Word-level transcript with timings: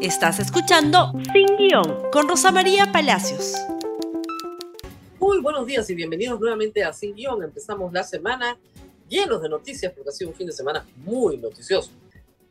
Estás 0.00 0.38
escuchando 0.38 1.12
Sin 1.32 1.56
Guión 1.56 2.08
con 2.12 2.28
Rosa 2.28 2.52
María 2.52 2.92
Palacios. 2.92 3.54
Muy 5.18 5.40
buenos 5.40 5.66
días 5.66 5.90
y 5.90 5.96
bienvenidos 5.96 6.38
nuevamente 6.38 6.84
a 6.84 6.92
Sin 6.92 7.16
Guión. 7.16 7.42
Empezamos 7.42 7.92
la 7.92 8.04
semana 8.04 8.56
llenos 9.08 9.42
de 9.42 9.48
noticias 9.48 9.92
porque 9.92 10.10
ha 10.10 10.12
sido 10.12 10.30
un 10.30 10.36
fin 10.36 10.46
de 10.46 10.52
semana 10.52 10.86
muy 10.98 11.36
noticioso. 11.38 11.90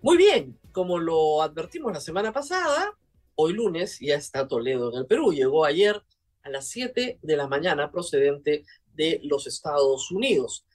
Muy 0.02 0.18
bien, 0.18 0.60
como 0.74 1.00
lo 1.00 1.42
advertimos 1.42 1.94
la 1.94 2.02
semana 2.02 2.34
pasada, 2.34 2.94
hoy 3.36 3.54
lunes 3.54 3.98
ya 4.02 4.16
está 4.16 4.46
Toledo 4.46 4.92
en 4.92 5.00
el 5.00 5.06
Perú. 5.06 5.32
Llegó 5.32 5.64
ayer 5.64 6.04
a 6.44 6.50
las 6.50 6.68
7 6.68 7.20
de 7.22 7.38
la 7.38 7.48
mañana 7.48 7.90
procedente 7.92 8.66
de 8.94 9.22
los 9.24 9.48
Estados 9.48 10.12
Unidos 10.12 10.66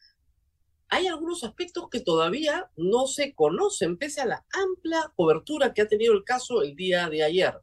hay 0.93 1.07
algunos 1.07 1.43
aspectos 1.43 1.89
que 1.91 2.01
todavía 2.01 2.71
no 2.77 3.07
se 3.07 3.35
conocen, 3.35 3.97
pese 3.97 4.21
a 4.21 4.27
la 4.27 4.45
amplia 4.53 5.11
cobertura 5.17 5.73
que 5.73 5.81
ha 5.81 5.89
tenido 5.89 6.13
el 6.13 6.23
caso 6.23 6.61
el 6.61 6.77
día 6.77 7.09
de 7.09 7.23
ayer. 7.23 7.55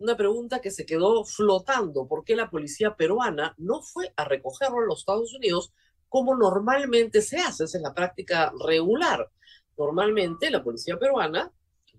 Una 0.00 0.16
pregunta 0.16 0.60
que 0.60 0.72
se 0.72 0.84
quedó 0.84 1.24
flotando, 1.24 2.08
¿por 2.08 2.24
qué 2.24 2.34
la 2.34 2.50
policía 2.50 2.96
peruana 2.96 3.54
no 3.58 3.80
fue 3.80 4.12
a 4.16 4.24
recogerlo 4.24 4.82
en 4.82 4.88
los 4.88 4.98
Estados 4.98 5.32
Unidos 5.34 5.72
como 6.08 6.34
normalmente 6.34 7.22
se 7.22 7.38
hace? 7.38 7.62
Esa 7.62 7.78
es 7.78 7.82
la 7.82 7.94
práctica 7.94 8.52
regular. 8.66 9.30
Normalmente 9.76 10.50
la 10.50 10.64
policía 10.64 10.98
peruana 10.98 11.52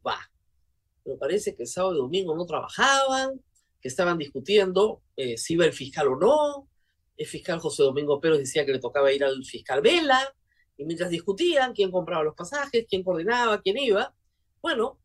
va, 0.05 0.19
pero 1.05 1.17
parece 1.17 1.55
que 1.55 1.63
el 1.63 1.69
sábado 1.69 1.95
y 1.95 1.99
domingo 1.99 2.35
no 2.35 2.45
trabajaban, 2.45 3.41
que 3.79 3.87
estaban 3.87 4.17
discutiendo 4.17 5.03
eh, 5.15 5.37
si 5.37 5.53
iba 5.53 5.63
el 5.63 5.71
fiscal 5.71 6.09
o 6.09 6.17
no. 6.17 6.67
El 7.15 7.27
fiscal 7.27 7.59
José 7.59 7.83
Domingo 7.83 8.19
Pérez 8.19 8.39
decía 8.39 8.65
que 8.65 8.73
le 8.73 8.79
tocaba 8.79 9.13
ir 9.13 9.23
al 9.23 9.45
fiscal 9.45 9.81
Vela, 9.81 10.35
y 10.79 10.85
mientras 10.85 11.09
discutían 11.09 11.73
quién 11.73 11.91
compraba 11.91 12.23
los 12.23 12.35
pasajes, 12.35 12.85
quién 12.89 13.03
coordinaba, 13.03 13.61
quién 13.61 13.77
iba, 13.77 14.15
bueno, 14.61 14.97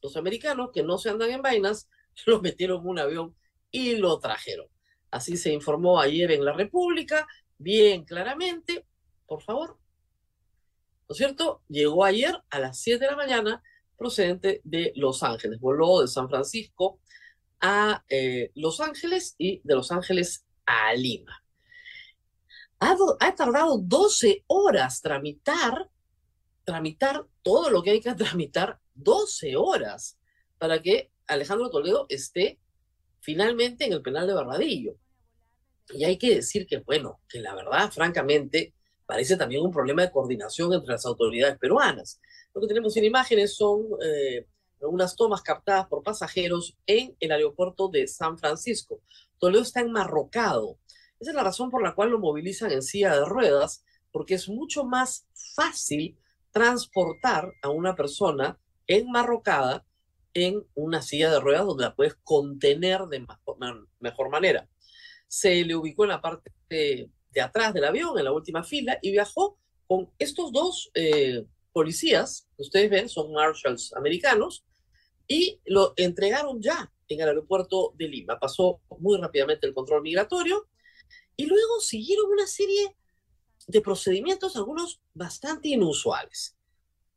los 0.00 0.16
americanos 0.16 0.70
que 0.72 0.84
no 0.84 0.96
se 0.96 1.10
andan 1.10 1.30
en 1.30 1.42
vainas, 1.42 1.90
los 2.26 2.40
metieron 2.40 2.82
en 2.82 2.86
un 2.86 2.98
avión 3.00 3.36
y 3.72 3.96
lo 3.96 4.20
trajeron. 4.20 4.68
Así 5.10 5.36
se 5.36 5.52
informó 5.52 6.00
ayer 6.00 6.30
en 6.30 6.44
la 6.44 6.52
República, 6.52 7.26
bien 7.58 8.04
claramente, 8.04 8.86
por 9.26 9.42
favor. 9.42 9.76
¿No 11.08 11.12
es 11.12 11.16
cierto? 11.16 11.62
Llegó 11.68 12.04
ayer 12.04 12.40
a 12.48 12.60
las 12.60 12.78
7 12.78 13.04
de 13.04 13.10
la 13.10 13.16
mañana 13.16 13.62
procedente 13.96 14.60
de 14.62 14.92
Los 14.94 15.24
Ángeles. 15.24 15.58
Voló 15.58 16.00
de 16.00 16.06
San 16.06 16.28
Francisco 16.28 17.00
a 17.60 18.04
eh, 18.08 18.52
Los 18.54 18.78
Ángeles 18.78 19.34
y 19.36 19.60
de 19.64 19.74
Los 19.74 19.90
Ángeles 19.90 20.46
a 20.64 20.94
Lima 20.94 21.42
ha, 22.80 23.34
tardado 23.34 23.78
12 23.78 24.44
horas 24.46 25.00
tramitar, 25.00 25.90
tramitar 26.64 27.26
todo 27.42 27.70
lo 27.70 27.82
que 27.82 27.90
hay 27.90 28.00
que 28.00 28.14
tramitar, 28.14 28.78
12 28.94 29.56
horas, 29.56 30.18
para 30.58 30.80
que 30.80 31.10
Alejandro 31.26 31.70
Toledo 31.70 32.06
esté 32.08 32.58
finalmente 33.20 33.84
en 33.84 33.92
el 33.92 34.02
penal 34.02 34.26
de 34.26 34.34
Barbadillo. 34.34 34.96
Y 35.90 36.04
hay 36.04 36.18
que 36.18 36.36
decir 36.36 36.66
que, 36.66 36.78
bueno, 36.78 37.20
que 37.28 37.40
la 37.40 37.54
verdad, 37.54 37.90
francamente, 37.90 38.74
parece 39.06 39.36
también 39.36 39.62
un 39.62 39.72
problema 39.72 40.02
de 40.02 40.10
coordinación 40.10 40.72
entre 40.72 40.92
las 40.92 41.06
autoridades 41.06 41.58
peruanas. 41.58 42.20
Lo 42.54 42.60
que 42.60 42.66
tenemos 42.66 42.96
en 42.96 43.04
imágenes 43.04 43.56
son 43.56 43.86
eh, 44.02 44.46
unas 44.80 45.16
tomas 45.16 45.42
captadas 45.42 45.86
por 45.86 46.02
pasajeros 46.02 46.76
en 46.86 47.16
el 47.18 47.32
aeropuerto 47.32 47.88
de 47.88 48.06
San 48.06 48.38
Francisco. 48.38 49.00
Toledo 49.38 49.62
está 49.62 49.80
enmarrocado 49.80 50.78
esa 51.20 51.30
es 51.30 51.34
la 51.34 51.42
razón 51.42 51.70
por 51.70 51.82
la 51.82 51.94
cual 51.94 52.10
lo 52.10 52.18
movilizan 52.18 52.70
en 52.70 52.82
silla 52.82 53.14
de 53.14 53.24
ruedas, 53.24 53.84
porque 54.12 54.34
es 54.34 54.48
mucho 54.48 54.84
más 54.84 55.26
fácil 55.54 56.16
transportar 56.52 57.52
a 57.62 57.70
una 57.70 57.94
persona 57.94 58.58
enmarrocada 58.86 59.84
en 60.34 60.64
una 60.74 61.02
silla 61.02 61.30
de 61.30 61.40
ruedas 61.40 61.66
donde 61.66 61.84
la 61.84 61.94
puedes 61.94 62.14
contener 62.22 63.02
de 63.06 63.26
mejor, 64.00 64.30
manera. 64.30 64.68
Se 65.26 65.64
le 65.64 65.74
ubicó 65.74 66.04
en 66.04 66.10
la 66.10 66.20
parte 66.20 66.52
de, 66.68 67.10
atrás 67.42 67.74
del 67.74 67.84
avión, 67.84 68.18
en 68.18 68.24
la 68.24 68.32
última 68.32 68.62
fila, 68.62 68.98
y 69.02 69.10
viajó 69.10 69.58
con 69.86 70.10
estos 70.18 70.52
dos 70.52 70.90
eh, 70.94 71.44
policías, 71.72 72.48
que 72.56 72.62
ustedes 72.62 72.90
ven, 72.90 73.08
son 73.08 73.32
marshals 73.32 73.92
americanos, 73.94 74.64
y 75.26 75.60
lo 75.66 75.92
entregaron 75.96 76.62
ya 76.62 76.90
en 77.08 77.20
el 77.20 77.28
aeropuerto 77.28 77.92
de 77.96 78.08
Lima. 78.08 78.38
Pasó 78.38 78.80
muy 78.98 79.18
rápidamente 79.18 79.66
el 79.66 79.74
control 79.74 80.02
migratorio 80.02 80.66
y 81.38 81.46
luego 81.46 81.80
siguieron 81.80 82.30
una 82.32 82.48
serie 82.48 82.96
de 83.68 83.80
procedimientos, 83.80 84.56
algunos 84.56 85.00
bastante 85.14 85.68
inusuales. 85.68 86.56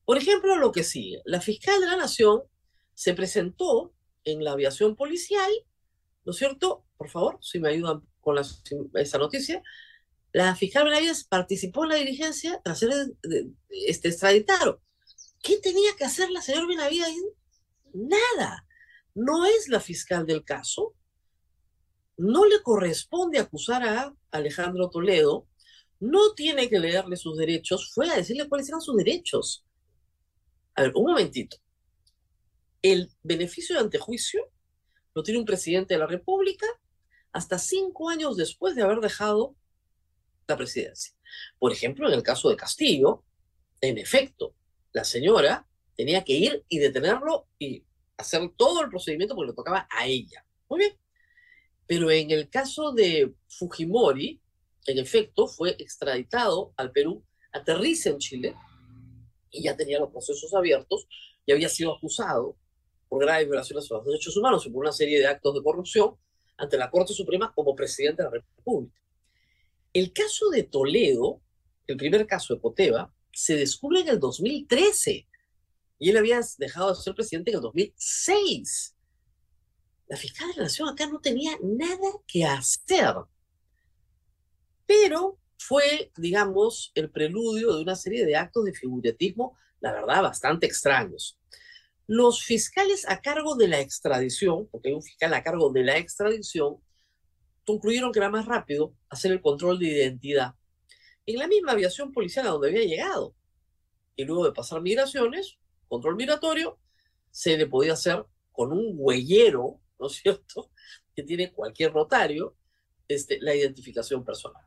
Por 0.05 0.17
ejemplo, 0.17 0.55
lo 0.57 0.71
que 0.71 0.83
sigue. 0.83 1.21
La 1.25 1.41
fiscal 1.41 1.81
de 1.81 1.87
la 1.87 1.95
Nación 1.95 2.43
se 2.93 3.15
presentó 3.15 3.93
en 4.23 4.43
la 4.43 4.51
aviación 4.51 4.95
policial, 4.95 5.51
¿no 6.23 6.33
es 6.33 6.37
cierto? 6.37 6.85
Por 6.97 7.09
favor, 7.09 7.39
si 7.41 7.59
me 7.59 7.69
ayudan 7.69 8.07
con 8.19 8.37
esa 8.93 9.17
noticia. 9.17 9.63
La 10.33 10.55
fiscal 10.55 10.83
Benavides 10.83 11.23
participó 11.23 11.83
en 11.83 11.89
la 11.89 11.95
diligencia 11.95 12.61
tras 12.63 12.77
ser 12.77 12.91
este, 13.69 14.09
extraditado. 14.09 14.81
¿Qué 15.41 15.57
tenía 15.57 15.95
que 15.97 16.05
hacer 16.05 16.29
la 16.29 16.43
señora 16.43 16.67
Benavides? 16.67 17.25
Nada. 17.91 18.67
No 19.15 19.47
es 19.47 19.67
la 19.67 19.79
fiscal 19.79 20.27
del 20.27 20.45
caso, 20.45 20.93
no 22.21 22.45
le 22.45 22.61
corresponde 22.61 23.39
acusar 23.39 23.83
a 23.83 24.15
Alejandro 24.29 24.89
Toledo, 24.89 25.47
no 25.99 26.33
tiene 26.35 26.69
que 26.69 26.79
leerle 26.79 27.17
sus 27.17 27.35
derechos, 27.35 27.91
fue 27.93 28.09
a 28.09 28.15
decirle 28.15 28.47
cuáles 28.47 28.69
eran 28.69 28.81
sus 28.81 28.95
derechos. 28.95 29.65
A 30.75 30.83
ver, 30.83 30.91
un 30.95 31.05
momentito. 31.05 31.57
El 32.81 33.11
beneficio 33.23 33.75
de 33.75 33.81
antejuicio 33.81 34.51
lo 35.15 35.23
tiene 35.23 35.39
un 35.39 35.45
presidente 35.45 35.95
de 35.95 35.99
la 35.99 36.07
República 36.07 36.67
hasta 37.31 37.57
cinco 37.57 38.09
años 38.09 38.37
después 38.37 38.75
de 38.75 38.83
haber 38.83 38.99
dejado 38.99 39.55
la 40.47 40.57
presidencia. 40.57 41.13
Por 41.57 41.71
ejemplo, 41.71 42.07
en 42.07 42.13
el 42.13 42.23
caso 42.23 42.49
de 42.49 42.55
Castillo, 42.55 43.23
en 43.79 43.97
efecto, 43.97 44.53
la 44.93 45.03
señora 45.03 45.67
tenía 45.95 46.23
que 46.23 46.33
ir 46.33 46.63
y 46.69 46.77
detenerlo 46.77 47.47
y 47.57 47.83
hacer 48.17 48.47
todo 48.55 48.83
el 48.83 48.89
procedimiento 48.89 49.35
porque 49.35 49.51
le 49.51 49.55
tocaba 49.55 49.87
a 49.89 50.05
ella. 50.05 50.45
Muy 50.69 50.79
bien. 50.79 51.01
Pero 51.91 52.09
en 52.09 52.31
el 52.31 52.49
caso 52.49 52.93
de 52.93 53.33
Fujimori, 53.49 54.39
en 54.85 54.97
efecto, 54.97 55.45
fue 55.45 55.71
extraditado 55.71 56.73
al 56.77 56.93
Perú, 56.93 57.21
aterriza 57.51 58.11
en 58.11 58.17
Chile 58.17 58.55
y 59.49 59.63
ya 59.63 59.75
tenía 59.75 59.99
los 59.99 60.09
procesos 60.09 60.53
abiertos 60.53 61.05
y 61.45 61.51
había 61.51 61.67
sido 61.67 61.93
acusado 61.93 62.55
por 63.09 63.21
graves 63.21 63.45
violaciones 63.45 63.91
a 63.91 63.95
los 63.95 64.05
derechos 64.05 64.37
humanos 64.37 64.65
y 64.65 64.69
por 64.69 64.83
una 64.83 64.93
serie 64.93 65.19
de 65.19 65.27
actos 65.27 65.53
de 65.53 65.61
corrupción 65.61 66.15
ante 66.55 66.77
la 66.77 66.89
Corte 66.89 67.13
Suprema 67.13 67.51
como 67.53 67.75
presidente 67.75 68.23
de 68.23 68.29
la 68.29 68.35
República. 68.35 68.95
El 69.91 70.13
caso 70.13 70.49
de 70.49 70.63
Toledo, 70.63 71.41
el 71.87 71.97
primer 71.97 72.25
caso 72.25 72.55
de 72.55 72.61
Coteva, 72.61 73.13
se 73.33 73.57
descubre 73.57 73.99
en 73.99 74.07
el 74.07 74.19
2013 74.21 75.27
y 75.99 76.09
él 76.09 76.15
había 76.15 76.39
dejado 76.57 76.95
de 76.95 77.01
ser 77.01 77.15
presidente 77.15 77.51
en 77.51 77.57
el 77.57 77.63
2006 77.63 78.95
la 80.11 80.17
fiscal 80.17 80.49
de 80.49 80.57
la 80.57 80.63
nación 80.63 80.89
acá 80.89 81.07
no 81.07 81.21
tenía 81.21 81.57
nada 81.63 82.09
que 82.27 82.43
hacer. 82.43 83.15
Pero 84.85 85.39
fue, 85.57 86.11
digamos, 86.17 86.91
el 86.95 87.09
preludio 87.09 87.73
de 87.73 87.81
una 87.81 87.95
serie 87.95 88.25
de 88.25 88.35
actos 88.35 88.65
de 88.65 88.73
figuratismo, 88.73 89.57
la 89.79 89.93
verdad, 89.93 90.21
bastante 90.21 90.65
extraños. 90.65 91.39
Los 92.07 92.43
fiscales 92.43 93.07
a 93.07 93.21
cargo 93.21 93.55
de 93.55 93.69
la 93.69 93.79
extradición, 93.79 94.67
porque 94.67 94.89
hay 94.89 94.95
un 94.95 95.01
fiscal 95.01 95.33
a 95.33 95.43
cargo 95.43 95.71
de 95.71 95.85
la 95.85 95.97
extradición, 95.97 96.83
concluyeron 97.65 98.11
que 98.11 98.19
era 98.19 98.29
más 98.29 98.45
rápido 98.45 98.93
hacer 99.09 99.31
el 99.31 99.41
control 99.41 99.79
de 99.79 99.87
identidad 99.87 100.55
en 101.25 101.39
la 101.39 101.47
misma 101.47 101.71
aviación 101.71 102.11
policial 102.11 102.47
a 102.47 102.49
donde 102.49 102.67
había 102.67 102.83
llegado. 102.83 103.33
Y 104.17 104.25
luego 104.25 104.43
de 104.43 104.51
pasar 104.51 104.81
migraciones, 104.81 105.57
control 105.87 106.17
migratorio, 106.17 106.79
se 107.29 107.57
le 107.57 107.65
podía 107.65 107.93
hacer 107.93 108.25
con 108.51 108.73
un 108.73 108.91
huellero 108.97 109.80
¿no 110.01 110.07
es 110.07 110.13
cierto?, 110.13 110.71
que 111.15 111.23
tiene 111.23 111.53
cualquier 111.53 111.93
notario, 111.93 112.55
este, 113.07 113.39
la 113.39 113.55
identificación 113.55 114.25
personal. 114.25 114.63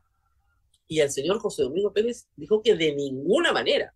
Y 0.87 0.99
el 0.99 1.11
señor 1.11 1.39
José 1.39 1.63
Domingo 1.63 1.91
Pérez 1.91 2.27
dijo 2.35 2.61
que 2.61 2.75
de 2.75 2.95
ninguna 2.95 3.51
manera, 3.51 3.93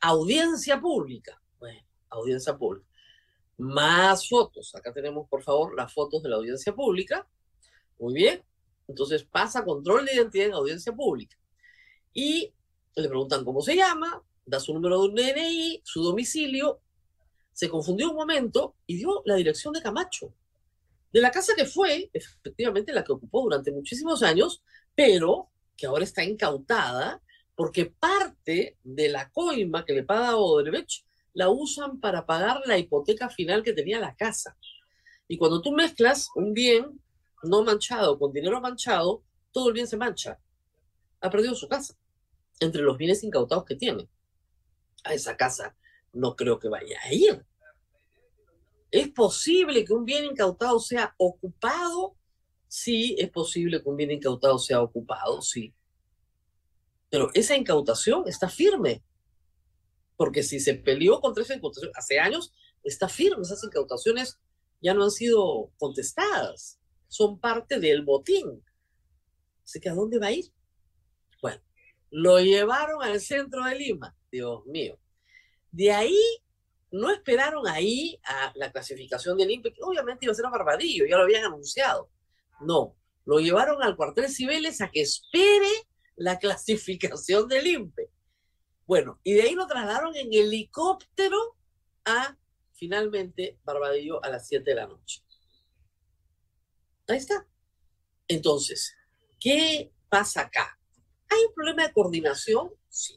audiencia 0.00 0.80
pública, 0.80 1.40
bueno, 1.58 1.80
audiencia 2.10 2.56
pública, 2.56 2.86
más 3.56 4.28
fotos, 4.28 4.74
acá 4.74 4.92
tenemos 4.92 5.28
por 5.28 5.42
favor 5.42 5.74
las 5.74 5.92
fotos 5.92 6.22
de 6.22 6.28
la 6.28 6.36
audiencia 6.36 6.74
pública, 6.74 7.26
muy 7.98 8.14
bien, 8.14 8.44
entonces 8.86 9.24
pasa 9.24 9.64
control 9.64 10.06
de 10.06 10.14
identidad 10.14 10.46
en 10.46 10.54
audiencia 10.54 10.92
pública. 10.92 11.36
Y 12.12 12.52
le 12.94 13.08
preguntan 13.08 13.44
cómo 13.44 13.60
se 13.60 13.76
llama, 13.76 14.22
da 14.44 14.60
su 14.60 14.72
número 14.74 15.00
de 15.00 15.08
un 15.08 15.14
DNI, 15.14 15.82
su 15.84 16.02
domicilio, 16.02 16.80
se 17.52 17.68
confundió 17.68 18.10
un 18.10 18.16
momento 18.16 18.76
y 18.86 18.96
dio 18.96 19.22
la 19.24 19.34
dirección 19.34 19.72
de 19.72 19.82
Camacho 19.82 20.32
de 21.12 21.20
la 21.20 21.30
casa 21.30 21.54
que 21.56 21.64
fue 21.64 22.10
efectivamente 22.12 22.92
la 22.92 23.04
que 23.04 23.12
ocupó 23.12 23.42
durante 23.42 23.72
muchísimos 23.72 24.22
años, 24.22 24.62
pero 24.94 25.50
que 25.76 25.86
ahora 25.86 26.04
está 26.04 26.24
incautada 26.24 27.22
porque 27.54 27.86
parte 27.86 28.78
de 28.84 29.08
la 29.08 29.30
coima 29.30 29.84
que 29.84 29.94
le 29.94 30.04
paga 30.04 30.36
Odebrecht 30.36 31.04
la 31.34 31.50
usan 31.50 32.00
para 32.00 32.26
pagar 32.26 32.62
la 32.66 32.78
hipoteca 32.78 33.28
final 33.28 33.62
que 33.62 33.72
tenía 33.72 34.00
la 34.00 34.14
casa. 34.14 34.56
Y 35.26 35.36
cuando 35.38 35.60
tú 35.60 35.72
mezclas 35.72 36.28
un 36.34 36.54
bien 36.54 37.00
no 37.42 37.62
manchado 37.62 38.18
con 38.18 38.32
dinero 38.32 38.60
manchado, 38.60 39.22
todo 39.52 39.68
el 39.68 39.74
bien 39.74 39.86
se 39.86 39.96
mancha. 39.96 40.38
Ha 41.20 41.30
perdido 41.30 41.54
su 41.54 41.68
casa 41.68 41.96
entre 42.60 42.82
los 42.82 42.96
bienes 42.96 43.22
incautados 43.22 43.64
que 43.64 43.76
tiene. 43.76 44.08
A 45.04 45.14
esa 45.14 45.36
casa 45.36 45.76
no 46.12 46.34
creo 46.36 46.58
que 46.58 46.68
vaya 46.68 46.98
a 47.04 47.12
ir. 47.12 47.44
¿Es 48.90 49.08
posible 49.10 49.84
que 49.84 49.92
un 49.92 50.04
bien 50.04 50.24
incautado 50.24 50.80
sea 50.80 51.14
ocupado? 51.18 52.16
Sí, 52.68 53.16
es 53.18 53.30
posible 53.30 53.82
que 53.82 53.88
un 53.88 53.96
bien 53.96 54.10
incautado 54.10 54.58
sea 54.58 54.82
ocupado, 54.82 55.42
sí. 55.42 55.74
Pero 57.10 57.30
esa 57.34 57.56
incautación 57.56 58.24
está 58.26 58.48
firme. 58.48 59.02
Porque 60.16 60.42
si 60.42 60.58
se 60.60 60.74
peleó 60.74 61.20
contra 61.20 61.42
esa 61.42 61.54
incautación 61.54 61.92
hace 61.94 62.18
años, 62.18 62.52
está 62.82 63.08
firme. 63.08 63.42
Esas 63.42 63.62
incautaciones 63.64 64.38
ya 64.80 64.94
no 64.94 65.04
han 65.04 65.10
sido 65.10 65.70
contestadas. 65.78 66.80
Son 67.08 67.38
parte 67.38 67.78
del 67.80 68.04
botín. 68.04 68.64
Así 69.64 69.80
que 69.80 69.88
¿a 69.88 69.94
dónde 69.94 70.18
va 70.18 70.26
a 70.26 70.32
ir? 70.32 70.46
Bueno, 71.40 71.62
lo 72.10 72.40
llevaron 72.40 73.02
al 73.02 73.20
centro 73.20 73.64
de 73.64 73.74
Lima. 73.76 74.16
Dios 74.30 74.64
mío. 74.66 74.98
De 75.70 75.92
ahí 75.92 76.18
no 76.90 77.10
esperaron 77.10 77.66
ahí 77.68 78.18
a 78.24 78.52
la 78.54 78.72
clasificación 78.72 79.36
del 79.36 79.50
INPE, 79.50 79.72
que 79.72 79.82
obviamente 79.82 80.24
iba 80.24 80.32
a 80.32 80.34
ser 80.34 80.46
a 80.46 80.50
Barbadillo, 80.50 81.06
ya 81.06 81.16
lo 81.16 81.24
habían 81.24 81.44
anunciado. 81.44 82.10
No, 82.60 82.96
lo 83.24 83.38
llevaron 83.38 83.82
al 83.82 83.96
cuartel 83.96 84.28
Cibeles 84.28 84.80
a 84.80 84.90
que 84.90 85.02
espere 85.02 85.70
la 86.16 86.38
clasificación 86.40 87.48
del 87.48 87.66
INPE. 87.66 88.10
Bueno, 88.86 89.20
y 89.22 89.34
de 89.34 89.42
ahí 89.42 89.54
lo 89.54 89.66
trasladaron 89.66 90.16
en 90.16 90.32
helicóptero 90.32 91.56
a 92.06 92.36
finalmente 92.72 93.58
Barbadillo 93.64 94.24
a 94.24 94.30
las 94.30 94.48
7 94.48 94.70
de 94.70 94.76
la 94.76 94.86
noche. 94.86 95.22
Ahí 97.06 97.18
está. 97.18 97.46
Entonces, 98.28 98.94
¿qué 99.38 99.92
pasa 100.08 100.42
acá? 100.42 100.78
¿Hay 101.28 101.44
un 101.44 101.54
problema 101.54 101.86
de 101.86 101.92
coordinación? 101.92 102.70
Sí. 102.88 103.14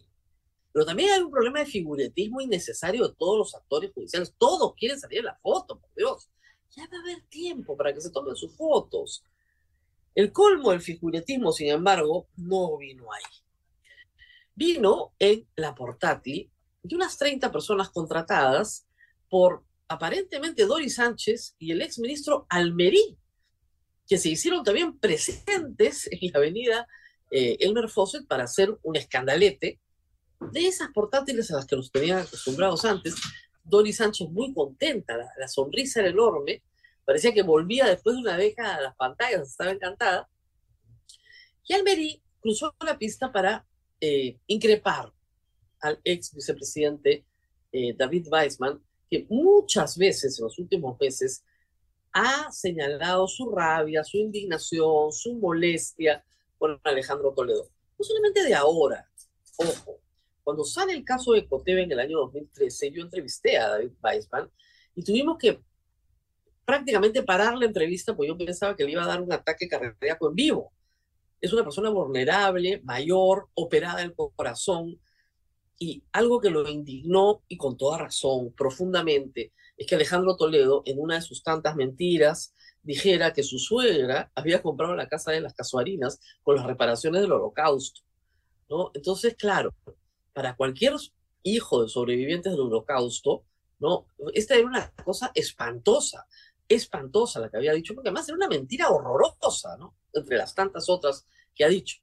Pero 0.74 0.86
también 0.86 1.12
hay 1.12 1.22
un 1.22 1.32
problema 1.32 1.60
de 1.60 1.66
figuretismo 1.66 2.42
innecesario 2.42 3.08
de 3.08 3.16
todos 3.16 3.38
los 3.38 3.56
actores 3.56 3.92
judiciales. 3.94 4.34
Todos 4.38 4.74
quieren 4.76 5.00
salir 5.00 5.20
en 5.20 5.26
la 5.26 5.40
foto, 5.42 5.80
por 5.80 5.90
Dios. 5.96 6.30
Ya 6.76 6.88
va 6.88 6.98
a 6.98 7.02
haber 7.02 7.22
tiempo 7.24 7.76
para 7.76 7.94
que 7.94 8.02
se 8.02 8.12
tomen 8.12 8.36
sus 8.36 8.56
fotos. 8.56 9.24
El 10.16 10.32
colmo 10.32 10.72
del 10.72 10.82
figuretismo, 10.82 11.52
sin 11.52 11.70
embargo, 11.70 12.28
no 12.38 12.78
vino 12.78 13.12
ahí. 13.12 13.24
Vino 14.56 15.14
en 15.20 15.48
la 15.56 15.76
portátil 15.76 16.50
de 16.84 16.96
unas 16.96 17.18
30 17.18 17.52
personas 17.52 17.90
contratadas 17.90 18.86
por 19.30 19.64
aparentemente 19.88 20.66
Doris 20.66 20.96
Sánchez 20.96 21.56
y 21.60 21.72
el 21.72 21.82
exministro 21.82 22.46
Almerí, 22.50 23.18
que 24.08 24.18
se 24.18 24.30
hicieron 24.30 24.64
también 24.64 24.98
presentes 24.98 26.08
en 26.12 26.32
la 26.32 26.40
avenida 26.40 26.88
eh, 27.30 27.58
Elmer 27.60 27.90
Fawcett 27.90 28.28
para 28.28 28.44
hacer 28.44 28.78
un 28.84 28.96
escandalete 28.96 29.80
de 30.52 30.68
esas 30.68 30.90
portátiles 30.92 31.52
a 31.52 31.58
las 31.58 31.66
que 31.66 31.76
nos 31.76 31.92
tenían 31.92 32.20
acostumbrados 32.20 32.84
antes, 32.86 33.16
Doris 33.64 33.98
Sánchez 33.98 34.30
muy 34.30 34.54
contenta, 34.54 35.18
la, 35.38 35.48
sonrisa 35.48 36.00
era 36.00 36.10
enorme, 36.10 36.64
parecía 37.06 37.34
que 37.34 37.44
volvía 37.44 37.86
después 37.86 38.16
de 38.16 38.22
una 38.22 38.38
década 38.38 38.76
a 38.76 38.82
las 38.82 38.96
pantallas, 38.96 39.48
estaba 39.48 39.72
encantada. 39.72 40.30
Y 41.68 41.74
Almerí 41.74 42.22
cruzó 42.40 42.76
la 42.84 42.98
pista 42.98 43.32
para 43.32 43.66
eh, 44.00 44.38
increpar 44.48 45.14
al 45.80 46.00
ex 46.04 46.34
vicepresidente 46.34 47.26
eh, 47.72 47.94
David 47.96 48.28
Weissman, 48.30 48.82
que 49.10 49.26
muchas 49.30 49.98
veces 49.98 50.38
en 50.40 50.46
los 50.46 50.58
últimos 50.58 51.00
meses 51.00 51.44
ha 52.14 52.52
señalado 52.52 53.28
su 53.28 53.50
rabia, 53.50 54.04
su 54.04 54.18
indignación, 54.18 55.12
su 55.12 55.36
molestia 55.36 56.24
con 56.58 56.80
Alejandro 56.84 57.34
Toledo. 57.34 57.68
No 57.98 58.04
solamente 58.04 58.44
de 58.44 58.54
ahora, 58.54 59.10
ojo, 59.58 60.00
cuando 60.44 60.64
sale 60.64 60.94
el 60.94 61.04
caso 61.04 61.34
de 61.34 61.48
Coteve 61.48 61.84
en 61.84 61.92
el 61.92 62.00
año 62.00 62.20
2013, 62.20 62.92
yo 62.92 63.02
entrevisté 63.02 63.58
a 63.58 63.70
David 63.70 63.92
Weissman 64.04 64.50
y 64.96 65.04
tuvimos 65.04 65.38
que 65.38 65.62
prácticamente 66.66 67.24
parar 67.24 67.58
la 67.58 67.66
entrevista 67.66 68.16
porque 68.16 68.30
yo 68.30 68.38
pensaba 68.38 68.76
que 68.76 68.84
le 68.84 68.92
iba 68.92 69.04
a 69.04 69.08
dar 69.08 69.22
un 69.22 69.32
ataque 69.32 69.68
cardíaco 69.68 70.30
en 70.30 70.36
vivo. 70.36 70.74
Es 71.40 71.54
una 71.54 71.64
persona 71.64 71.90
vulnerable, 71.90 72.82
mayor, 72.84 73.50
operada 73.56 74.00
del 74.00 74.14
corazón, 74.14 75.00
y 75.82 76.04
algo 76.12 76.40
que 76.40 76.52
lo 76.52 76.70
indignó 76.70 77.42
y 77.48 77.58
con 77.58 77.76
toda 77.76 77.98
razón 77.98 78.54
profundamente 78.54 79.52
es 79.76 79.88
que 79.88 79.96
Alejandro 79.96 80.38
Toledo, 80.38 80.84
en 80.86 81.00
una 81.00 81.16
de 81.16 81.24
sus 81.24 81.42
tantas 81.42 81.76
mentiras, 81.76 82.54
dijera 82.84 83.34
que 83.34 83.42
su 83.42 83.58
suegra 83.58 84.32
había 84.36 84.62
comprado 84.62 84.96
la 84.96 85.10
casa 85.10 85.32
de 85.32 85.42
las 85.42 85.56
casuarinas 85.56 86.20
con 86.44 86.56
las 86.56 86.68
reparaciones 86.68 87.24
del 87.24 87.32
holocausto. 87.32 88.02
¿no? 88.70 88.92
Entonces, 88.94 89.36
claro, 89.36 89.74
para 90.34 90.56
cualquier 90.56 90.94
hijo 91.44 91.84
de 91.84 91.90
sobrevivientes 91.90 92.52
del 92.52 92.62
holocausto, 92.62 93.46
¿no? 93.80 94.08
Esta 94.34 94.56
era 94.56 94.68
una 94.68 94.92
cosa 95.04 95.32
espantosa, 95.34 96.28
espantosa 96.68 97.40
la 97.40 97.50
que 97.50 97.58
había 97.58 97.74
dicho, 97.74 97.94
porque 97.94 98.10
además 98.10 98.30
era 98.30 98.38
una 98.38 98.48
mentira 98.48 98.90
horrorosa, 98.90 99.78
¿no? 99.78 99.96
Entre 100.14 100.38
las 100.38 100.54
tantas 100.54 100.90
otras 100.90 101.26
que 101.56 101.66
ha 101.66 101.70
dicho. 101.70 101.98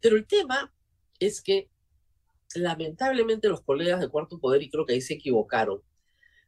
Pero 0.00 0.16
el 0.16 0.26
tema 0.26 0.72
es 1.18 1.42
que 1.42 1.70
lamentablemente 2.54 3.48
los 3.48 3.62
colegas 3.62 4.00
de 4.00 4.08
Cuarto 4.08 4.38
Poder, 4.38 4.62
y 4.62 4.70
creo 4.70 4.86
que 4.86 4.94
ahí 4.94 5.00
se 5.00 5.14
equivocaron, 5.14 5.82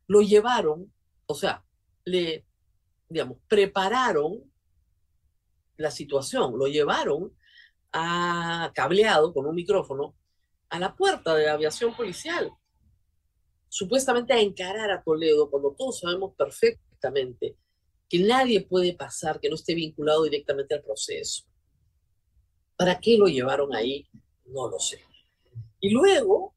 lo 0.06 0.22
llevaron, 0.22 0.93
o 1.26 1.34
sea, 1.34 1.64
le, 2.05 2.46
digamos, 3.08 3.38
prepararon 3.49 4.50
la 5.76 5.90
situación, 5.90 6.58
lo 6.58 6.67
llevaron 6.67 7.34
a 7.93 8.70
cableado 8.75 9.32
con 9.34 9.46
un 9.46 9.55
micrófono 9.55 10.14
a 10.70 10.78
la 10.78 10.96
puerta 10.96 11.34
de 11.34 11.46
la 11.46 11.52
aviación 11.55 11.94
policial, 11.94 12.52
supuestamente 13.69 14.32
a 14.32 14.40
encarar 14.40 14.90
a 14.90 15.02
Toledo, 15.02 15.50
cuando 15.50 15.75
todos 15.76 16.00
sabemos 16.00 16.34
perfectamente 16.37 17.56
que 18.08 18.20
nadie 18.20 18.62
puede 18.62 18.94
pasar 18.94 19.40
que 19.40 19.49
no 19.49 19.55
esté 19.55 19.75
vinculado 19.75 20.25
directamente 20.25 20.75
al 20.75 20.82
proceso. 20.82 21.44
¿Para 22.76 22.99
qué 22.99 23.17
lo 23.19 23.26
llevaron 23.26 23.75
ahí? 23.75 24.08
No 24.46 24.69
lo 24.69 24.78
sé. 24.78 25.05
Y 25.81 25.90
luego, 25.90 26.55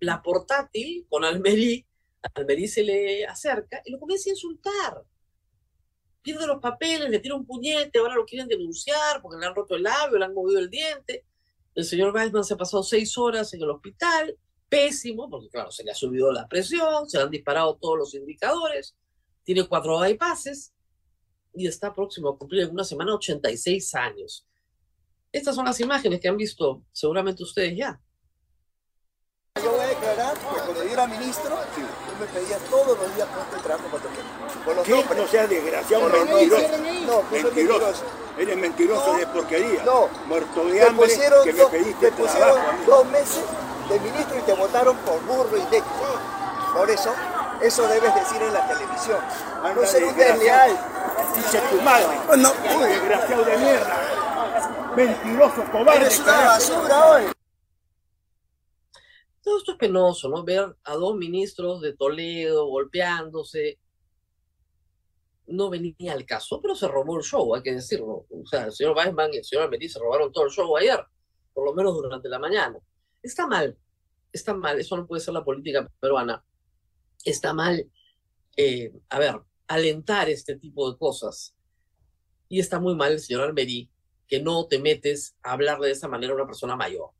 la 0.00 0.22
portátil 0.22 1.06
con 1.08 1.24
Almerí, 1.24 1.84
Almerí 2.34 2.68
se 2.68 2.84
le 2.84 3.26
acerca 3.26 3.82
y 3.84 3.90
lo 3.90 3.98
comienza 3.98 4.30
a 4.30 4.32
insultar. 4.32 5.02
Pierde 6.22 6.46
los 6.46 6.60
papeles, 6.60 7.10
le 7.10 7.20
tira 7.20 7.34
un 7.34 7.46
puñete, 7.46 7.98
ahora 7.98 8.14
lo 8.14 8.24
quieren 8.24 8.48
denunciar 8.48 9.22
porque 9.22 9.38
le 9.38 9.46
han 9.46 9.54
roto 9.54 9.76
el 9.76 9.82
labio, 9.82 10.18
le 10.18 10.24
han 10.24 10.34
movido 10.34 10.60
el 10.60 10.70
diente. 10.70 11.24
El 11.78 11.84
señor 11.84 12.12
Weissman 12.12 12.42
se 12.42 12.54
ha 12.54 12.56
pasado 12.56 12.82
seis 12.82 13.16
horas 13.16 13.54
en 13.54 13.62
el 13.62 13.70
hospital, 13.70 14.36
pésimo, 14.68 15.30
porque 15.30 15.48
claro, 15.48 15.70
se 15.70 15.84
le 15.84 15.92
ha 15.92 15.94
subido 15.94 16.32
la 16.32 16.48
presión, 16.48 17.08
se 17.08 17.18
le 17.18 17.22
han 17.22 17.30
disparado 17.30 17.76
todos 17.76 17.96
los 17.96 18.14
indicadores, 18.14 18.96
tiene 19.44 19.62
cuatro 19.62 20.00
bypasses 20.00 20.74
y 21.54 21.68
está 21.68 21.94
próximo 21.94 22.30
a 22.30 22.36
cumplir 22.36 22.62
en 22.62 22.70
una 22.70 22.82
semana 22.82 23.14
86 23.14 23.94
años. 23.94 24.44
Estas 25.30 25.54
son 25.54 25.66
las 25.66 25.78
imágenes 25.78 26.18
que 26.18 26.26
han 26.26 26.36
visto 26.36 26.82
seguramente 26.90 27.44
ustedes 27.44 27.76
ya. 27.76 28.02
Yo 29.62 29.70
voy 29.70 29.80
a 29.80 29.86
declarar 29.86 30.36
que 30.36 30.46
cuando 30.46 30.82
yo 30.82 30.90
era 30.90 31.06
ministro, 31.06 31.58
sí. 31.76 31.82
Me 32.18 32.26
pedía 32.26 32.58
todos 32.70 32.98
los 32.98 33.14
días 33.14 33.28
de 33.52 33.58
trabajo 33.62 33.88
para 33.88 34.02
tocar. 34.02 34.64
Por 34.64 34.76
los 34.76 34.84
¿Qué? 34.86 34.92
nombres. 34.94 35.18
No 35.18 35.26
seas 35.28 35.48
desgraciado, 35.48 36.08
mentiroso. 36.08 36.68
No, 37.06 37.16
no 37.16 37.22
soy 37.30 37.42
mentiroso. 37.42 38.02
Eres 38.38 38.56
mentiroso 38.56 39.12
No, 39.12 39.18
de 39.18 39.26
porquería. 39.26 39.82
No. 39.84 40.08
Muerto 40.26 40.64
de 40.64 40.72
Te 40.72 40.82
hambre 40.86 41.06
pusieron, 41.08 41.44
que 41.44 41.52
me 41.52 41.64
pediste 41.66 42.10
te 42.10 42.12
pusieron 42.12 42.52
trabajo. 42.54 42.72
dos 42.86 43.06
meses 43.06 43.44
de 43.88 44.00
ministro 44.00 44.38
y 44.38 44.42
te 44.42 44.52
votaron 44.52 44.96
por 44.98 45.20
burro 45.22 45.56
y 45.56 45.62
de. 45.70 45.82
Por 46.74 46.90
eso, 46.90 47.12
eso 47.62 47.88
debes 47.88 48.14
decir 48.14 48.42
en 48.42 48.52
la 48.52 48.68
televisión. 48.68 49.18
Anda, 49.56 49.74
No 49.80 49.86
ser 49.86 50.04
un 50.04 50.16
desleal. 50.16 50.78
Dice 51.34 51.60
tu 51.70 51.80
madre. 51.82 52.06
No, 52.36 52.52
desgraciado 52.86 53.44
de 53.44 53.56
mierda. 53.56 53.96
Mentiroso, 54.94 55.64
cobarde. 55.72 55.96
eres 56.06 56.18
una 56.20 56.32
basura 56.46 57.06
hoy. 57.06 57.22
Todo 59.48 59.56
esto 59.56 59.72
es 59.72 59.78
penoso, 59.78 60.28
¿no? 60.28 60.44
Ver 60.44 60.76
a 60.84 60.92
dos 60.92 61.16
ministros 61.16 61.80
de 61.80 61.96
Toledo 61.96 62.66
golpeándose. 62.66 63.78
No 65.46 65.70
venía 65.70 66.12
al 66.12 66.26
caso, 66.26 66.60
pero 66.60 66.74
se 66.74 66.86
robó 66.86 67.16
el 67.16 67.24
show, 67.24 67.54
hay 67.54 67.62
que 67.62 67.72
decirlo. 67.72 68.26
O 68.28 68.44
sea, 68.44 68.66
el 68.66 68.72
señor 68.72 68.94
Weissman 68.94 69.32
y 69.32 69.38
el 69.38 69.44
señor 69.44 69.64
Almerí 69.64 69.88
se 69.88 70.00
robaron 70.00 70.30
todo 70.30 70.44
el 70.44 70.50
show 70.50 70.76
ayer, 70.76 71.02
por 71.54 71.64
lo 71.64 71.72
menos 71.72 71.94
durante 71.94 72.28
la 72.28 72.38
mañana. 72.38 72.78
Está 73.22 73.46
mal, 73.46 73.74
está 74.30 74.52
mal, 74.52 74.78
eso 74.78 74.98
no 74.98 75.06
puede 75.06 75.22
ser 75.22 75.32
la 75.32 75.42
política 75.42 75.90
peruana. 75.98 76.44
Está 77.24 77.54
mal, 77.54 77.90
eh, 78.54 78.92
a 79.08 79.18
ver, 79.18 79.40
alentar 79.66 80.28
este 80.28 80.56
tipo 80.56 80.92
de 80.92 80.98
cosas. 80.98 81.56
Y 82.50 82.60
está 82.60 82.78
muy 82.78 82.94
mal 82.94 83.12
el 83.12 83.20
señor 83.20 83.44
Almerí 83.44 83.90
que 84.26 84.42
no 84.42 84.66
te 84.66 84.78
metes 84.78 85.38
a 85.42 85.52
hablarle 85.52 85.86
de 85.86 85.94
esa 85.94 86.06
manera 86.06 86.34
a 86.34 86.36
una 86.36 86.46
persona 86.46 86.76
mayor. 86.76 87.12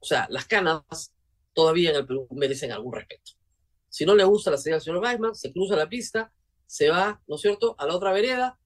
O 0.00 0.06
sea, 0.06 0.26
las 0.30 0.46
canas 0.46 1.13
todavía 1.54 1.90
en 1.90 1.96
el 1.96 2.06
Perú 2.06 2.26
merecen 2.30 2.72
algún 2.72 2.92
respeto. 2.92 3.32
Si 3.88 4.04
no 4.04 4.14
le 4.14 4.24
gusta 4.24 4.50
la 4.50 4.58
salida 4.58 4.76
del 4.76 4.82
señor 4.82 5.02
Weisman, 5.02 5.34
se 5.34 5.52
cruza 5.52 5.76
la 5.76 5.88
pista, 5.88 6.32
se 6.66 6.90
va, 6.90 7.22
¿no 7.26 7.36
es 7.36 7.40
cierto?, 7.40 7.76
a 7.78 7.86
la 7.86 7.96
otra 7.96 8.12
vereda, 8.12 8.58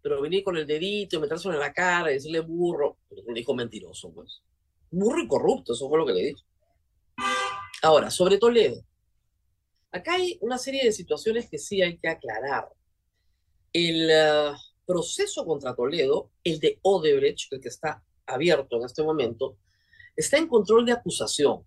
pero 0.00 0.20
venir 0.20 0.42
con 0.42 0.56
el 0.56 0.66
dedito 0.66 1.16
y 1.16 1.20
meterse 1.20 1.48
en 1.48 1.58
la 1.58 1.72
cara 1.72 2.10
y 2.10 2.14
decirle 2.14 2.40
burro, 2.40 2.98
le 3.10 3.34
dijo 3.34 3.54
mentiroso, 3.54 4.12
pues. 4.12 4.42
Burro 4.90 5.22
y 5.22 5.28
corrupto, 5.28 5.74
eso 5.74 5.88
fue 5.88 5.98
lo 5.98 6.06
que 6.06 6.12
le 6.12 6.22
dijo. 6.22 6.40
Ahora, 7.82 8.10
sobre 8.10 8.38
Toledo. 8.38 8.82
Acá 9.90 10.14
hay 10.14 10.38
una 10.40 10.58
serie 10.58 10.84
de 10.84 10.92
situaciones 10.92 11.48
que 11.50 11.58
sí 11.58 11.82
hay 11.82 11.98
que 11.98 12.08
aclarar. 12.08 12.68
El 13.72 14.08
uh, 14.10 14.56
proceso 14.86 15.44
contra 15.44 15.74
Toledo, 15.74 16.30
el 16.42 16.58
de 16.58 16.78
Odebrecht, 16.82 17.52
el 17.52 17.60
que 17.60 17.68
está 17.68 18.02
abierto 18.26 18.76
en 18.76 18.84
este 18.84 19.02
momento, 19.02 19.58
está 20.16 20.38
en 20.38 20.48
control 20.48 20.86
de 20.86 20.92
acusación. 20.92 21.64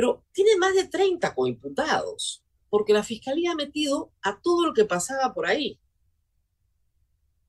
Pero 0.00 0.24
tiene 0.32 0.56
más 0.56 0.74
de 0.74 0.88
30 0.88 1.34
coimputados, 1.34 2.42
porque 2.70 2.94
la 2.94 3.02
fiscalía 3.02 3.52
ha 3.52 3.54
metido 3.54 4.14
a 4.22 4.40
todo 4.40 4.64
lo 4.64 4.72
que 4.72 4.86
pasaba 4.86 5.34
por 5.34 5.46
ahí. 5.46 5.78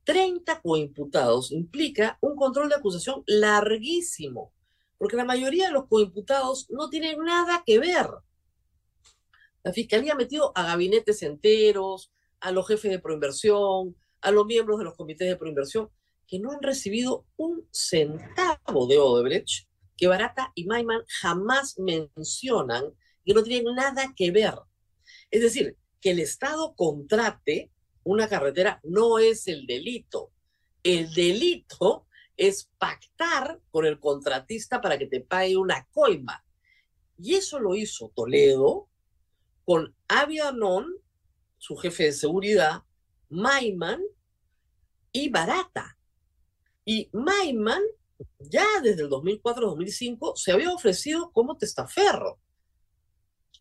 30 0.04 0.60
coimputados 0.62 1.54
implica 1.54 2.18
un 2.20 2.36
control 2.36 2.68
de 2.68 2.76
acusación 2.76 3.24
larguísimo, 3.26 4.52
porque 4.98 5.16
la 5.16 5.24
mayoría 5.24 5.68
de 5.68 5.72
los 5.72 5.88
coimputados 5.88 6.70
no 6.70 6.90
tienen 6.90 7.20
nada 7.24 7.64
que 7.66 7.80
ver. 7.80 8.10
La 9.64 9.72
fiscalía 9.72 10.12
ha 10.12 10.18
metido 10.18 10.52
a 10.54 10.64
gabinetes 10.64 11.24
enteros, 11.24 12.12
a 12.42 12.52
los 12.52 12.68
jefes 12.68 12.92
de 12.92 13.00
proinversión, 13.00 13.96
a 14.20 14.32
los 14.32 14.46
miembros 14.46 14.78
de 14.78 14.84
los 14.84 14.98
comités 14.98 15.30
de 15.30 15.38
proinversión, 15.38 15.90
que 16.28 16.38
no 16.38 16.52
han 16.52 16.62
recibido 16.62 17.26
un 17.38 17.66
centavo 17.72 18.88
de 18.88 18.98
Odebrecht, 18.98 19.71
que 20.02 20.08
Barata 20.08 20.52
y 20.56 20.66
Maiman 20.66 21.04
jamás 21.22 21.78
mencionan 21.78 22.86
y 23.24 23.36
no 23.36 23.44
tienen 23.44 23.76
nada 23.76 24.16
que 24.16 24.32
ver. 24.32 24.56
Es 25.30 25.44
decir, 25.44 25.78
que 26.02 26.10
el 26.10 26.20
Estado 26.20 26.74
contrate 26.76 27.72
una 28.04 28.28
carretera 28.28 28.82
no 28.84 29.20
es 29.20 29.48
el 29.48 29.68
delito. 29.68 30.32
El 30.82 31.14
delito 31.14 32.08
es 32.36 32.68
pactar 32.80 33.62
con 33.70 33.86
el 33.86 34.00
contratista 34.00 34.82
para 34.82 34.98
que 34.98 35.06
te 35.06 35.22
pague 35.22 35.56
una 35.56 35.88
coima. 35.92 36.44
Y 37.20 37.36
eso 37.36 37.60
lo 37.60 37.76
hizo 37.76 38.12
Toledo 38.16 38.90
con 39.66 39.96
Avianón, 40.08 40.88
su 41.60 41.78
jefe 41.78 42.06
de 42.06 42.14
seguridad, 42.14 42.82
Maiman 43.30 44.02
y 45.12 45.30
Barata. 45.30 45.96
Y 46.86 47.08
Maiman 47.14 47.84
ya 48.40 48.66
desde 48.82 49.04
el 49.04 49.10
2004-2005 49.10 50.36
se 50.36 50.52
había 50.52 50.72
ofrecido 50.72 51.32
como 51.32 51.58
testaferro 51.58 52.40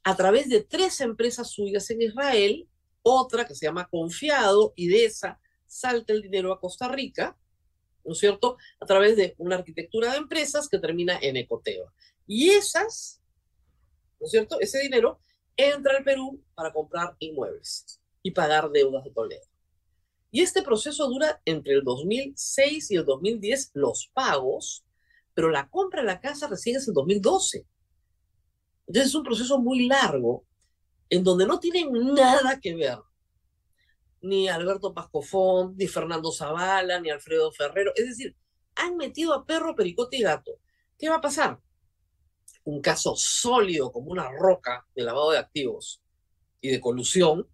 a 0.02 0.16
través 0.16 0.48
de 0.48 0.62
tres 0.62 1.00
empresas 1.00 1.50
suyas 1.50 1.90
en 1.90 2.02
Israel 2.02 2.68
otra 3.02 3.46
que 3.46 3.54
se 3.54 3.66
llama 3.66 3.88
Confiado 3.88 4.72
y 4.76 4.88
de 4.88 5.04
esa 5.04 5.40
salta 5.66 6.12
el 6.12 6.22
dinero 6.22 6.52
a 6.52 6.60
Costa 6.60 6.88
Rica, 6.88 7.36
¿no 8.04 8.12
es 8.12 8.18
cierto? 8.18 8.56
A 8.80 8.86
través 8.86 9.16
de 9.16 9.34
una 9.38 9.56
arquitectura 9.56 10.12
de 10.12 10.18
empresas 10.18 10.68
que 10.68 10.78
termina 10.78 11.18
en 11.20 11.36
Ecoteo. 11.36 11.92
Y 12.26 12.50
esas, 12.50 13.22
¿no 14.18 14.26
es 14.26 14.30
cierto? 14.30 14.60
Ese 14.60 14.80
dinero 14.80 15.20
entra 15.56 15.96
al 15.96 16.04
Perú 16.04 16.42
para 16.54 16.72
comprar 16.72 17.16
inmuebles 17.18 18.00
y 18.22 18.32
pagar 18.32 18.70
deudas 18.70 19.04
de 19.04 19.10
Toledo. 19.10 19.49
Y 20.30 20.42
este 20.42 20.62
proceso 20.62 21.08
dura 21.08 21.40
entre 21.44 21.74
el 21.74 21.82
2006 21.82 22.90
y 22.90 22.96
el 22.96 23.04
2010 23.04 23.72
los 23.74 24.10
pagos, 24.14 24.84
pero 25.34 25.50
la 25.50 25.68
compra 25.68 26.02
de 26.02 26.06
la 26.06 26.20
casa 26.20 26.46
recién 26.48 26.76
es 26.76 26.86
el 26.88 26.94
2012. 26.94 27.66
Entonces 28.86 29.08
es 29.08 29.14
un 29.14 29.24
proceso 29.24 29.58
muy 29.58 29.86
largo 29.86 30.44
en 31.08 31.24
donde 31.24 31.46
no 31.46 31.58
tienen 31.58 31.92
nada 32.14 32.60
que 32.60 32.74
ver 32.74 32.98
ni 34.22 34.48
Alberto 34.48 34.92
Pascofón, 34.92 35.74
ni 35.76 35.86
Fernando 35.86 36.32
Zavala, 36.32 37.00
ni 37.00 37.10
Alfredo 37.10 37.52
Ferrero. 37.52 37.92
Es 37.96 38.06
decir, 38.06 38.36
han 38.74 38.96
metido 38.96 39.34
a 39.34 39.44
perro, 39.44 39.74
pericote 39.74 40.18
y 40.18 40.22
gato. 40.22 40.52
¿Qué 40.98 41.08
va 41.08 41.16
a 41.16 41.20
pasar? 41.20 41.58
Un 42.64 42.80
caso 42.80 43.14
sólido 43.16 43.90
como 43.90 44.10
una 44.10 44.30
roca 44.30 44.86
de 44.94 45.02
lavado 45.02 45.30
de 45.30 45.38
activos 45.38 46.02
y 46.60 46.68
de 46.68 46.80
colusión 46.80 47.48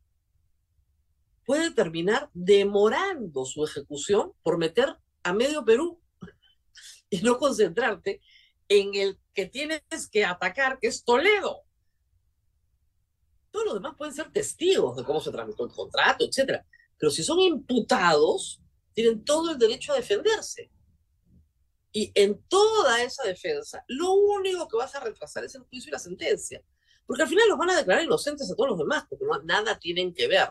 puede 1.47 1.71
terminar 1.71 2.29
demorando 2.35 3.47
su 3.47 3.65
ejecución 3.65 4.33
por 4.43 4.59
meter 4.59 4.97
a 5.23 5.33
medio 5.33 5.65
Perú 5.65 6.03
y 7.11 7.19
no 7.19 7.38
concentrarte 7.38 8.21
en 8.69 8.95
el 8.95 9.19
que 9.33 9.47
tienes 9.47 9.83
que 10.11 10.25
atacar, 10.25 10.79
que 10.81 10.88
es 10.88 11.05
Toledo. 11.05 11.62
Todos 13.50 13.67
los 13.67 13.75
demás 13.75 13.95
pueden 13.97 14.15
ser 14.15 14.31
testigos 14.33 14.97
de 14.97 15.05
cómo 15.05 15.21
se 15.21 15.31
tramitó 15.31 15.65
el 15.65 15.73
contrato, 15.73 16.25
etc. 16.25 16.62
Pero 16.99 17.11
si 17.11 17.23
son 17.23 17.38
imputados, 17.41 18.61
tienen 18.93 19.25
todo 19.25 19.53
el 19.53 19.59
derecho 19.59 19.93
a 19.93 19.97
defenderse. 19.97 20.71
Y 21.93 22.12
en 22.15 22.43
toda 22.49 23.03
esa 23.03 23.23
defensa, 23.23 23.83
lo 23.88 24.12
único 24.12 24.69
que 24.69 24.76
vas 24.76 24.95
a 24.95 25.00
retrasar 25.00 25.45
es 25.45 25.55
el 25.55 25.62
juicio 25.62 25.88
y 25.88 25.93
la 25.93 25.99
sentencia. 25.99 26.62
Porque 27.07 27.23
al 27.23 27.29
final 27.29 27.49
los 27.49 27.57
van 27.57 27.71
a 27.71 27.76
declarar 27.76 28.05
inocentes 28.05 28.50
a 28.50 28.55
todos 28.55 28.71
los 28.71 28.79
demás, 28.79 29.05
porque 29.09 29.25
no, 29.25 29.41
nada 29.45 29.79
tienen 29.79 30.12
que 30.12 30.26
ver. 30.26 30.50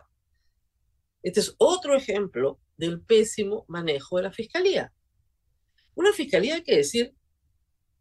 Este 1.25 1.39
es 1.39 1.55
otro 1.57 1.95
ejemplo 1.95 2.59
del 2.77 3.01
pésimo 3.01 3.65
manejo 3.67 4.17
de 4.17 4.23
la 4.23 4.31
fiscalía. 4.31 4.93
Una 5.95 6.13
fiscalía, 6.13 6.53
hay 6.53 6.61
que 6.61 6.77
decir, 6.77 7.15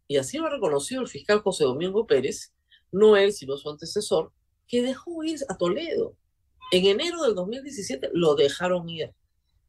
y 0.07 0.17
así 0.17 0.37
lo 0.37 0.45
ha 0.45 0.51
reconocido 0.51 1.01
el 1.01 1.07
fiscal 1.07 1.39
José 1.39 1.63
Domingo 1.63 2.05
Pérez, 2.05 2.53
no 2.91 3.17
él, 3.17 3.33
sino 3.33 3.57
su 3.57 3.67
antecesor, 3.67 4.31
que 4.67 4.83
dejó 4.83 5.23
ir 5.23 5.39
a 5.49 5.57
Toledo. 5.57 6.15
En 6.71 6.85
enero 6.85 7.23
del 7.23 7.33
2017 7.33 8.11
lo 8.13 8.35
dejaron 8.35 8.87
ir, 8.89 9.11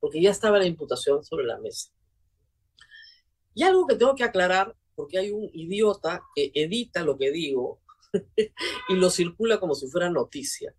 porque 0.00 0.20
ya 0.20 0.32
estaba 0.32 0.58
la 0.58 0.66
imputación 0.66 1.24
sobre 1.24 1.46
la 1.46 1.58
mesa. 1.58 1.90
Y 3.54 3.62
algo 3.62 3.86
que 3.86 3.96
tengo 3.96 4.14
que 4.16 4.24
aclarar, 4.24 4.76
porque 4.94 5.16
hay 5.16 5.30
un 5.30 5.48
idiota 5.54 6.20
que 6.34 6.52
edita 6.54 7.02
lo 7.02 7.16
que 7.16 7.30
digo 7.30 7.80
y 8.90 8.96
lo 8.96 9.08
circula 9.08 9.58
como 9.58 9.74
si 9.74 9.86
fuera 9.86 10.10
noticia. 10.10 10.74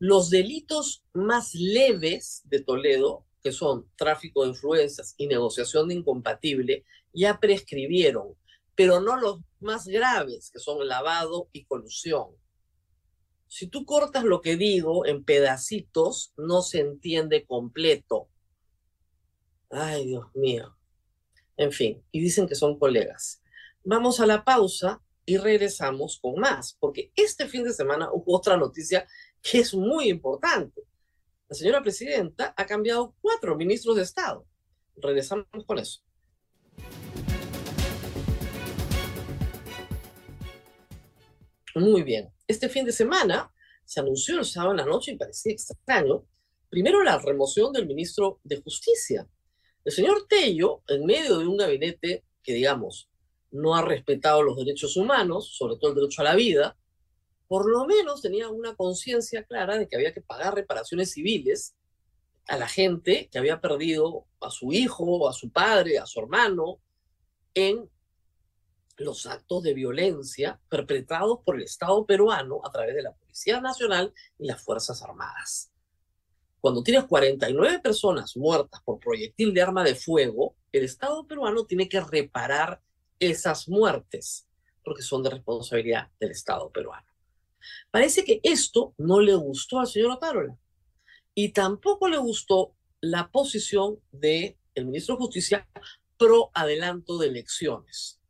Los 0.00 0.30
delitos 0.30 1.04
más 1.12 1.54
leves 1.54 2.40
de 2.44 2.60
Toledo, 2.62 3.26
que 3.42 3.52
son 3.52 3.86
tráfico 3.96 4.42
de 4.42 4.48
influencias 4.48 5.14
y 5.18 5.26
negociación 5.26 5.88
de 5.88 5.94
incompatible, 5.94 6.86
ya 7.12 7.38
prescribieron, 7.38 8.34
pero 8.74 9.02
no 9.02 9.20
los 9.20 9.40
más 9.60 9.86
graves, 9.86 10.50
que 10.50 10.58
son 10.58 10.88
lavado 10.88 11.50
y 11.52 11.66
colusión. 11.66 12.28
Si 13.46 13.66
tú 13.66 13.84
cortas 13.84 14.24
lo 14.24 14.40
que 14.40 14.56
digo 14.56 15.04
en 15.04 15.22
pedacitos, 15.22 16.32
no 16.38 16.62
se 16.62 16.80
entiende 16.80 17.44
completo. 17.44 18.30
Ay, 19.68 20.06
Dios 20.06 20.34
mío. 20.34 20.78
En 21.58 21.72
fin, 21.72 22.02
y 22.10 22.20
dicen 22.20 22.48
que 22.48 22.54
son 22.54 22.78
colegas. 22.78 23.42
Vamos 23.84 24.18
a 24.20 24.26
la 24.26 24.44
pausa 24.44 25.02
y 25.26 25.36
regresamos 25.36 26.18
con 26.18 26.40
más, 26.40 26.76
porque 26.80 27.12
este 27.14 27.46
fin 27.46 27.64
de 27.64 27.74
semana 27.74 28.08
hubo 28.10 28.34
otra 28.34 28.56
noticia 28.56 29.06
que 29.42 29.58
es 29.60 29.74
muy 29.74 30.08
importante. 30.08 30.82
La 31.48 31.56
señora 31.56 31.82
presidenta 31.82 32.54
ha 32.56 32.66
cambiado 32.66 33.14
cuatro 33.20 33.56
ministros 33.56 33.96
de 33.96 34.02
Estado. 34.02 34.46
Regresamos 34.96 35.46
con 35.66 35.78
eso. 35.78 36.00
Muy 41.74 42.02
bien. 42.02 42.30
Este 42.46 42.68
fin 42.68 42.84
de 42.84 42.92
semana 42.92 43.52
se 43.84 44.00
anunció 44.00 44.38
el 44.38 44.44
sábado 44.44 44.72
en 44.72 44.78
la 44.78 44.86
noche 44.86 45.12
y 45.12 45.16
parecía 45.16 45.52
extraño. 45.52 46.24
Primero, 46.68 47.02
la 47.02 47.18
remoción 47.18 47.72
del 47.72 47.86
ministro 47.86 48.40
de 48.44 48.60
Justicia. 48.60 49.26
El 49.84 49.92
señor 49.92 50.26
Tello, 50.28 50.82
en 50.88 51.06
medio 51.06 51.38
de 51.38 51.46
un 51.46 51.56
gabinete 51.56 52.24
que, 52.42 52.52
digamos, 52.52 53.08
no 53.50 53.74
ha 53.74 53.82
respetado 53.82 54.42
los 54.42 54.56
derechos 54.56 54.96
humanos, 54.96 55.56
sobre 55.56 55.76
todo 55.76 55.90
el 55.90 55.96
derecho 55.96 56.20
a 56.20 56.24
la 56.24 56.34
vida, 56.34 56.76
por 57.50 57.68
lo 57.68 57.84
menos 57.84 58.22
tenía 58.22 58.48
una 58.48 58.76
conciencia 58.76 59.42
clara 59.42 59.76
de 59.76 59.88
que 59.88 59.96
había 59.96 60.14
que 60.14 60.20
pagar 60.20 60.54
reparaciones 60.54 61.10
civiles 61.10 61.74
a 62.46 62.56
la 62.56 62.68
gente 62.68 63.28
que 63.28 63.38
había 63.40 63.60
perdido 63.60 64.24
a 64.40 64.52
su 64.52 64.72
hijo, 64.72 65.28
a 65.28 65.32
su 65.32 65.50
padre, 65.50 65.98
a 65.98 66.06
su 66.06 66.20
hermano 66.20 66.78
en 67.52 67.90
los 68.98 69.26
actos 69.26 69.64
de 69.64 69.74
violencia 69.74 70.60
perpetrados 70.68 71.40
por 71.44 71.56
el 71.56 71.64
Estado 71.64 72.06
peruano 72.06 72.60
a 72.62 72.70
través 72.70 72.94
de 72.94 73.02
la 73.02 73.14
Policía 73.14 73.60
Nacional 73.60 74.14
y 74.38 74.46
las 74.46 74.62
Fuerzas 74.62 75.02
Armadas. 75.02 75.72
Cuando 76.60 76.84
tienes 76.84 77.06
49 77.06 77.80
personas 77.80 78.36
muertas 78.36 78.80
por 78.84 79.00
proyectil 79.00 79.52
de 79.52 79.62
arma 79.62 79.82
de 79.82 79.96
fuego, 79.96 80.54
el 80.70 80.84
Estado 80.84 81.26
peruano 81.26 81.66
tiene 81.66 81.88
que 81.88 82.00
reparar 82.00 82.80
esas 83.18 83.68
muertes, 83.68 84.46
porque 84.84 85.02
son 85.02 85.24
de 85.24 85.30
responsabilidad 85.30 86.12
del 86.20 86.30
Estado 86.30 86.70
peruano. 86.70 87.09
Parece 87.90 88.24
que 88.24 88.40
esto 88.42 88.94
no 88.98 89.20
le 89.20 89.34
gustó 89.34 89.80
al 89.80 89.86
señor 89.86 90.12
Otárola 90.12 90.56
y 91.34 91.52
tampoco 91.52 92.08
le 92.08 92.18
gustó 92.18 92.74
la 93.00 93.30
posición 93.30 94.00
del 94.12 94.56
el 94.74 94.86
ministro 94.86 95.16
de 95.16 95.22
Justicia 95.22 95.68
pro 96.16 96.50
adelanto 96.54 97.18
de 97.18 97.28
elecciones. 97.28 98.20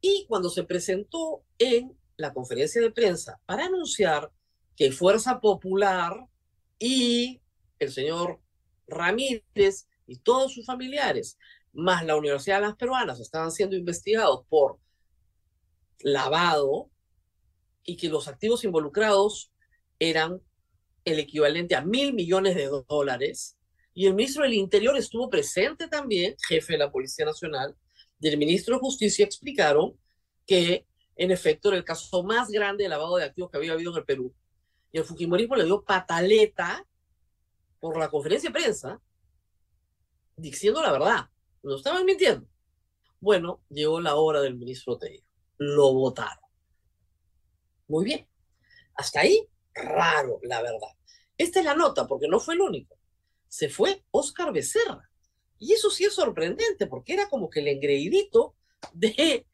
Y 0.00 0.26
cuando 0.28 0.50
se 0.50 0.64
presentó 0.64 1.44
en 1.58 1.96
la 2.16 2.32
conferencia 2.32 2.80
de 2.80 2.90
prensa 2.90 3.40
para 3.46 3.66
anunciar 3.66 4.30
que 4.76 4.92
Fuerza 4.92 5.40
Popular 5.40 6.26
y 6.78 7.40
el 7.78 7.92
señor 7.92 8.40
Ramírez 8.86 9.88
y 10.06 10.18
todos 10.18 10.52
sus 10.52 10.66
familiares, 10.66 11.38
más 11.72 12.04
la 12.04 12.16
Universidad 12.16 12.56
de 12.56 12.66
las 12.66 12.76
Peruanas, 12.76 13.20
estaban 13.20 13.52
siendo 13.52 13.76
investigados 13.76 14.44
por 14.48 14.78
lavado 16.00 16.90
y 17.86 17.96
que 17.96 18.08
los 18.08 18.28
activos 18.28 18.64
involucrados 18.64 19.52
eran 19.98 20.42
el 21.04 21.20
equivalente 21.20 21.74
a 21.74 21.82
mil 21.82 22.12
millones 22.12 22.56
de 22.56 22.68
dólares. 22.88 23.56
Y 23.94 24.06
el 24.06 24.14
ministro 24.14 24.42
del 24.42 24.54
Interior 24.54 24.96
estuvo 24.96 25.30
presente 25.30 25.88
también, 25.88 26.36
jefe 26.46 26.74
de 26.74 26.80
la 26.80 26.90
Policía 26.90 27.24
Nacional, 27.24 27.74
del 28.18 28.36
ministro 28.36 28.74
de 28.74 28.80
Justicia, 28.80 29.24
explicaron 29.24 29.98
que 30.46 30.86
en 31.16 31.30
efecto 31.30 31.68
era 31.68 31.78
el 31.78 31.84
caso 31.84 32.22
más 32.22 32.50
grande 32.50 32.84
de 32.84 32.90
lavado 32.90 33.16
de 33.16 33.24
activos 33.24 33.50
que 33.50 33.56
había 33.56 33.72
habido 33.72 33.92
en 33.92 33.98
el 33.98 34.04
Perú. 34.04 34.34
Y 34.92 34.98
el 34.98 35.04
Fujimorismo 35.04 35.56
le 35.56 35.64
dio 35.64 35.82
pataleta 35.82 36.86
por 37.80 37.98
la 37.98 38.10
conferencia 38.10 38.50
de 38.50 38.58
prensa 38.58 39.00
diciendo 40.36 40.82
la 40.82 40.92
verdad. 40.92 41.30
No 41.62 41.76
estaban 41.76 42.04
mintiendo. 42.04 42.46
Bueno, 43.20 43.62
llegó 43.70 44.00
la 44.00 44.16
hora 44.16 44.40
del 44.40 44.56
ministro 44.56 44.98
Tello. 44.98 45.22
Lo 45.58 45.92
votaron. 45.94 46.45
Muy 47.88 48.04
bien. 48.04 48.28
Hasta 48.94 49.20
ahí, 49.20 49.46
raro, 49.74 50.40
la 50.42 50.62
verdad. 50.62 50.88
Esta 51.38 51.60
es 51.60 51.64
la 51.64 51.74
nota, 51.74 52.06
porque 52.06 52.28
no 52.28 52.40
fue 52.40 52.54
el 52.54 52.62
único. 52.62 52.96
Se 53.48 53.68
fue 53.68 54.04
Oscar 54.10 54.52
Becerra. 54.52 55.10
Y 55.58 55.72
eso 55.72 55.90
sí 55.90 56.04
es 56.04 56.14
sorprendente, 56.14 56.86
porque 56.86 57.14
era 57.14 57.28
como 57.28 57.48
que 57.48 57.60
el 57.60 57.68
engreidito 57.68 58.54
de 58.92 59.46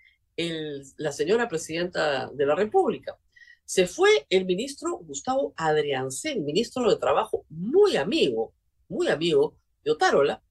la 0.96 1.12
señora 1.12 1.48
presidenta 1.48 2.28
de 2.32 2.46
la 2.46 2.54
República. 2.54 3.18
Se 3.64 3.86
fue 3.86 4.26
el 4.28 4.44
ministro 4.44 4.98
Gustavo 4.98 5.54
Adriancén, 5.56 6.44
ministro 6.44 6.90
de 6.90 6.96
Trabajo, 6.96 7.44
muy 7.48 7.96
amigo, 7.96 8.54
muy 8.88 9.08
amigo 9.08 9.56
de 9.84 9.92
Otárola, 9.92 10.42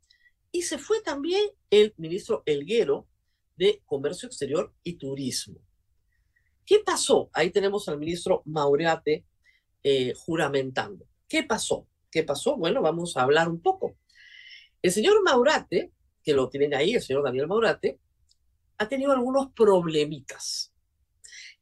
y 0.51 0.63
se 0.63 0.77
fue 0.77 1.01
también 1.01 1.49
el 1.69 1.93
ministro 1.97 2.43
Elguero 2.45 3.07
de 3.57 3.81
Comercio 3.85 4.27
Exterior 4.27 4.73
y 4.83 4.93
Turismo. 4.93 5.59
¿Qué 6.71 6.79
pasó? 6.85 7.29
Ahí 7.33 7.49
tenemos 7.49 7.89
al 7.89 7.97
ministro 7.97 8.43
Maureate 8.45 9.25
eh, 9.83 10.13
juramentando. 10.15 11.05
¿Qué 11.27 11.43
pasó? 11.43 11.85
¿Qué 12.09 12.23
pasó? 12.23 12.55
Bueno, 12.55 12.81
vamos 12.81 13.17
a 13.17 13.23
hablar 13.23 13.49
un 13.49 13.61
poco. 13.61 13.97
El 14.81 14.93
señor 14.93 15.21
Maurate, 15.21 15.91
que 16.23 16.31
lo 16.31 16.47
tienen 16.47 16.73
ahí, 16.73 16.93
el 16.93 17.01
señor 17.01 17.25
Daniel 17.25 17.49
Maurate, 17.49 17.99
ha 18.77 18.87
tenido 18.87 19.11
algunos 19.11 19.51
problemitas, 19.51 20.73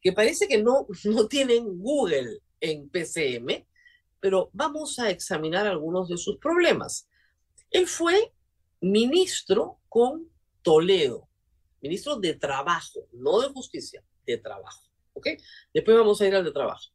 que 0.00 0.12
parece 0.12 0.46
que 0.46 0.62
no, 0.62 0.86
no 1.06 1.26
tienen 1.26 1.80
Google 1.80 2.38
en 2.60 2.88
PCM, 2.88 3.66
pero 4.20 4.50
vamos 4.52 5.00
a 5.00 5.10
examinar 5.10 5.66
algunos 5.66 6.08
de 6.08 6.18
sus 6.18 6.36
problemas. 6.36 7.08
Él 7.72 7.88
fue 7.88 8.32
ministro 8.80 9.80
con 9.88 10.30
Toledo, 10.62 11.28
ministro 11.80 12.14
de 12.14 12.34
Trabajo, 12.34 13.08
no 13.10 13.40
de 13.40 13.48
Justicia, 13.48 14.04
de 14.24 14.38
Trabajo. 14.38 14.89
¿Ok? 15.12 15.28
Después 15.72 15.96
vamos 15.96 16.20
a 16.20 16.26
ir 16.26 16.34
al 16.34 16.44
de 16.44 16.52
Trabajo. 16.52 16.90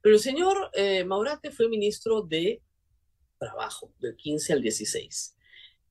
Pero 0.00 0.16
el 0.16 0.20
señor 0.20 0.70
eh, 0.74 1.04
Maurate 1.04 1.50
fue 1.50 1.68
ministro 1.68 2.22
de 2.22 2.62
Trabajo, 3.38 3.92
del 3.98 4.16
15 4.16 4.52
al 4.52 4.62
16. 4.62 5.36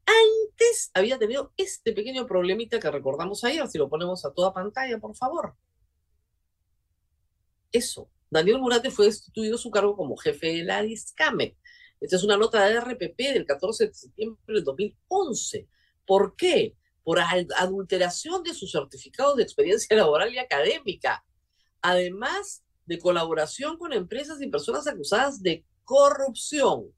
Antes 0.05 0.91
había 0.93 1.17
tenido 1.17 1.53
este 1.57 1.93
pequeño 1.93 2.25
problemita 2.27 2.79
que 2.79 2.91
recordamos 2.91 3.43
ayer, 3.43 3.67
si 3.67 3.77
lo 3.77 3.89
ponemos 3.89 4.25
a 4.25 4.33
toda 4.33 4.53
pantalla, 4.53 4.97
por 4.99 5.15
favor. 5.15 5.55
Eso. 7.71 8.09
Daniel 8.29 8.59
Murate 8.59 8.91
fue 8.91 9.05
destituido 9.05 9.57
su 9.57 9.69
cargo 9.69 9.95
como 9.95 10.17
jefe 10.17 10.47
de 10.47 10.63
la 10.63 10.81
DISCAME. 10.81 11.55
Esta 11.99 12.15
es 12.15 12.23
una 12.23 12.35
nota 12.35 12.65
de 12.65 12.79
RPP 12.79 13.17
del 13.17 13.45
14 13.45 13.87
de 13.87 13.93
septiembre 13.93 14.41
del 14.47 14.63
2011. 14.63 15.67
¿Por 16.05 16.35
qué? 16.35 16.75
Por 17.03 17.19
adulteración 17.19 18.43
de 18.43 18.53
su 18.53 18.67
certificado 18.67 19.35
de 19.35 19.43
experiencia 19.43 19.95
laboral 19.95 20.33
y 20.33 20.37
académica. 20.37 21.23
Además 21.83 22.63
de 22.85 22.97
colaboración 22.97 23.77
con 23.77 23.93
empresas 23.93 24.41
y 24.41 24.47
personas 24.47 24.87
acusadas 24.87 25.43
de 25.43 25.65
corrupción. 25.83 26.91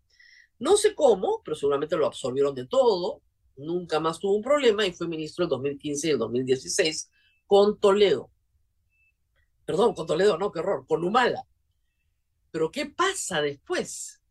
No 0.58 0.78
sé 0.78 0.96
cómo, 0.96 1.42
pero 1.44 1.56
seguramente 1.56 1.98
lo 1.98 2.06
absorbieron 2.06 2.56
de 2.56 2.66
todo. 2.66 3.22
Nunca 3.58 4.00
más 4.00 4.20
tuvo 4.20 4.36
un 4.36 4.44
problema 4.44 4.86
y 4.86 4.94
fue 4.94 5.08
ministro 5.08 5.44
en 5.44 5.50
2015 5.50 6.08
y 6.08 6.12
el 6.12 6.18
2016 6.18 7.12
con 7.46 7.80
Toledo. 7.80 8.32
Perdón, 9.66 9.94
con 9.96 10.08
Toledo, 10.08 10.38
no, 10.38 10.52
qué 10.52 10.60
horror, 10.60 10.86
con 10.88 11.04
Humala. 11.04 11.46
Pero 12.52 12.72
¿qué 12.72 12.86
pasa 12.86 13.42
después? 13.42 14.22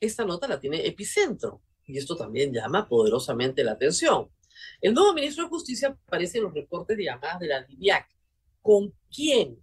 Esta 0.00 0.24
nota 0.24 0.48
la 0.48 0.60
tiene 0.60 0.86
Epicentro 0.86 1.62
y 1.84 1.96
esto 1.96 2.16
también 2.16 2.52
llama 2.52 2.88
poderosamente 2.88 3.64
la 3.64 3.72
atención. 3.72 4.28
El 4.80 4.94
nuevo 4.94 5.14
ministro 5.14 5.44
de 5.44 5.50
Justicia 5.50 5.88
aparece 5.88 6.38
en 6.38 6.44
los 6.44 6.54
reportes 6.54 6.96
de 6.96 7.04
llamadas 7.04 7.40
de 7.40 7.46
la 7.46 7.62
DIVIAC. 7.62 8.11
¿Con 8.62 8.94
quién? 9.14 9.62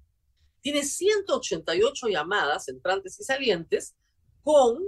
Tiene 0.62 0.84
188 0.84 2.08
llamadas 2.10 2.68
entrantes 2.68 3.20
y 3.20 3.24
salientes 3.24 3.96
con 4.44 4.84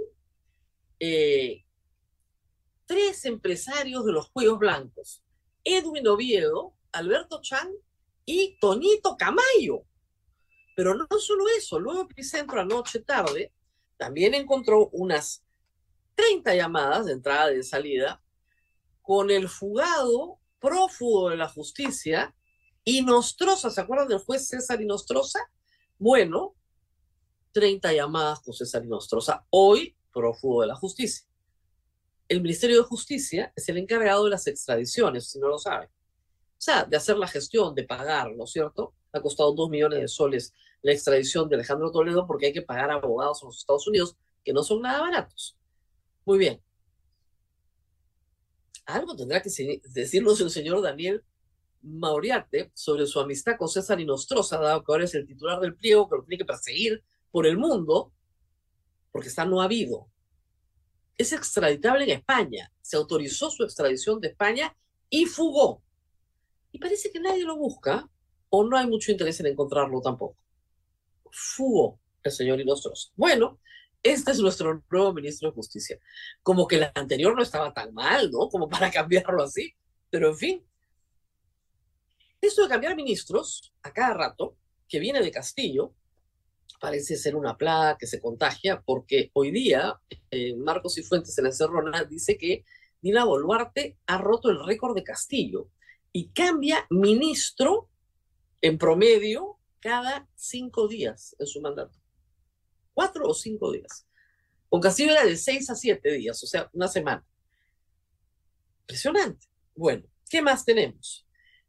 eh, 1.00 1.64
tres 2.86 3.24
empresarios 3.24 4.04
de 4.04 4.12
los 4.12 4.28
Juegos 4.28 4.58
Blancos, 4.58 5.24
Edwin 5.64 6.06
Oviedo, 6.06 6.74
Alberto 6.92 7.40
Chan 7.40 7.72
y 8.26 8.58
Toñito 8.60 9.16
Camayo. 9.16 9.84
Pero 10.76 10.94
no 10.94 11.06
solo 11.18 11.44
eso, 11.56 11.78
luego 11.78 12.02
Epicentro 12.02 12.60
anoche 12.60 13.00
tarde 13.00 13.52
también 13.96 14.34
encontró 14.34 14.88
unas 14.90 15.44
30 16.14 16.54
llamadas 16.54 17.06
de 17.06 17.12
entrada 17.12 17.52
y 17.52 17.56
de 17.56 17.62
salida 17.62 18.22
con 19.00 19.30
el 19.30 19.48
fugado 19.48 20.38
prófugo 20.60 21.30
de 21.30 21.36
la 21.36 21.48
justicia 21.48 22.34
y 22.84 23.02
Nostroza, 23.02 23.70
¿se 23.70 23.80
acuerdan 23.80 24.08
del 24.08 24.18
juez 24.18 24.48
César 24.48 24.80
Inostroza? 24.80 25.38
Bueno, 25.98 26.54
30 27.52 27.92
llamadas 27.92 28.40
con 28.40 28.54
César 28.54 28.84
Inostroza. 28.84 29.46
Hoy 29.50 29.96
prófugo 30.12 30.62
de 30.62 30.68
la 30.68 30.74
justicia. 30.74 31.26
El 32.28 32.40
Ministerio 32.40 32.78
de 32.78 32.82
Justicia 32.82 33.52
es 33.54 33.68
el 33.68 33.78
encargado 33.78 34.24
de 34.24 34.30
las 34.30 34.46
extradiciones, 34.46 35.30
si 35.30 35.38
no 35.38 35.48
lo 35.48 35.58
saben. 35.58 35.88
O 35.88 36.64
sea, 36.64 36.84
de 36.84 36.96
hacer 36.96 37.18
la 37.18 37.26
gestión, 37.26 37.74
de 37.74 37.84
pagar, 37.84 38.32
¿no 38.34 38.44
es 38.44 38.52
cierto? 38.52 38.94
Ha 39.12 39.20
costado 39.20 39.52
dos 39.52 39.68
millones 39.68 40.00
de 40.00 40.08
soles 40.08 40.52
la 40.82 40.92
extradición 40.92 41.48
de 41.48 41.56
Alejandro 41.56 41.90
Toledo 41.90 42.26
porque 42.26 42.46
hay 42.46 42.52
que 42.52 42.62
pagar 42.62 42.90
abogados 42.90 43.42
en 43.42 43.46
los 43.46 43.58
Estados 43.58 43.86
Unidos 43.86 44.16
que 44.44 44.52
no 44.52 44.62
son 44.62 44.82
nada 44.82 45.00
baratos. 45.00 45.56
Muy 46.24 46.38
bien. 46.38 46.60
Algo 48.86 49.14
tendrá 49.14 49.40
que 49.40 49.50
decirnos 49.84 50.40
el 50.40 50.50
señor 50.50 50.82
Daniel 50.82 51.22
Mauriarte 51.82 52.70
sobre 52.74 53.06
su 53.06 53.20
amistad 53.20 53.56
con 53.58 53.68
César 53.68 54.00
Inostroza, 54.00 54.58
dado 54.58 54.82
que 54.82 54.92
ahora 54.92 55.04
es 55.04 55.14
el 55.14 55.26
titular 55.26 55.60
del 55.60 55.76
pliego 55.76 56.08
que 56.08 56.16
lo 56.16 56.24
tiene 56.24 56.38
que 56.38 56.44
perseguir 56.44 57.02
por 57.30 57.46
el 57.46 57.56
mundo 57.56 58.12
porque 59.10 59.28
está 59.28 59.44
no 59.44 59.60
habido. 59.60 60.08
Es 61.18 61.32
extraditable 61.32 62.04
en 62.04 62.10
España. 62.10 62.72
Se 62.80 62.96
autorizó 62.96 63.50
su 63.50 63.62
extradición 63.62 64.20
de 64.20 64.28
España 64.28 64.74
y 65.10 65.26
fugó. 65.26 65.82
Y 66.72 66.78
parece 66.78 67.10
que 67.12 67.20
nadie 67.20 67.44
lo 67.44 67.56
busca 67.56 68.08
o 68.48 68.64
no 68.64 68.76
hay 68.76 68.86
mucho 68.86 69.12
interés 69.12 69.38
en 69.40 69.46
encontrarlo 69.46 70.00
tampoco. 70.00 70.36
Fugó 71.30 72.00
el 72.22 72.32
señor 72.32 72.60
Inostros. 72.60 73.12
Bueno, 73.16 73.60
este 74.02 74.32
es 74.32 74.40
nuestro 74.40 74.82
nuevo 74.90 75.12
ministro 75.12 75.50
de 75.50 75.54
Justicia. 75.54 75.98
Como 76.42 76.66
que 76.66 76.76
el 76.76 76.90
anterior 76.94 77.36
no 77.36 77.42
estaba 77.42 77.72
tan 77.72 77.92
mal, 77.94 78.30
¿no? 78.30 78.48
Como 78.48 78.68
para 78.68 78.90
cambiarlo 78.90 79.42
así. 79.42 79.74
Pero 80.10 80.28
en 80.28 80.36
fin. 80.36 80.66
Esto 82.42 82.64
de 82.64 82.68
cambiar 82.68 82.96
ministros 82.96 83.72
a 83.84 83.92
cada 83.92 84.14
rato, 84.14 84.56
que 84.88 84.98
viene 84.98 85.20
de 85.20 85.30
Castillo, 85.30 85.94
parece 86.80 87.16
ser 87.16 87.36
una 87.36 87.56
plaga 87.56 87.96
que 87.96 88.08
se 88.08 88.20
contagia, 88.20 88.82
porque 88.82 89.30
hoy 89.34 89.52
día 89.52 90.00
eh, 90.28 90.56
Marcos 90.56 90.98
y 90.98 91.04
Fuentes 91.04 91.38
en 91.38 91.44
la 91.44 91.52
Cerrona 91.52 92.02
dice 92.02 92.36
que 92.36 92.64
Dina 93.00 93.24
Boluarte 93.24 93.96
ha 94.06 94.18
roto 94.18 94.50
el 94.50 94.64
récord 94.66 94.96
de 94.96 95.04
Castillo 95.04 95.70
y 96.10 96.30
cambia 96.30 96.84
ministro 96.90 97.88
en 98.60 98.76
promedio 98.76 99.60
cada 99.78 100.28
cinco 100.34 100.88
días 100.88 101.36
en 101.38 101.46
su 101.46 101.60
mandato. 101.60 101.96
Cuatro 102.92 103.28
o 103.28 103.34
cinco 103.34 103.70
días. 103.70 104.04
Con 104.68 104.80
Castillo 104.80 105.12
era 105.12 105.24
de 105.24 105.36
seis 105.36 105.70
a 105.70 105.76
siete 105.76 106.10
días, 106.10 106.42
o 106.42 106.46
sea, 106.48 106.68
una 106.72 106.88
semana. 106.88 107.24
Impresionante. 108.80 109.46
Bueno, 109.76 110.08
¿qué 110.28 110.42
más 110.42 110.64
tenemos? 110.64 111.24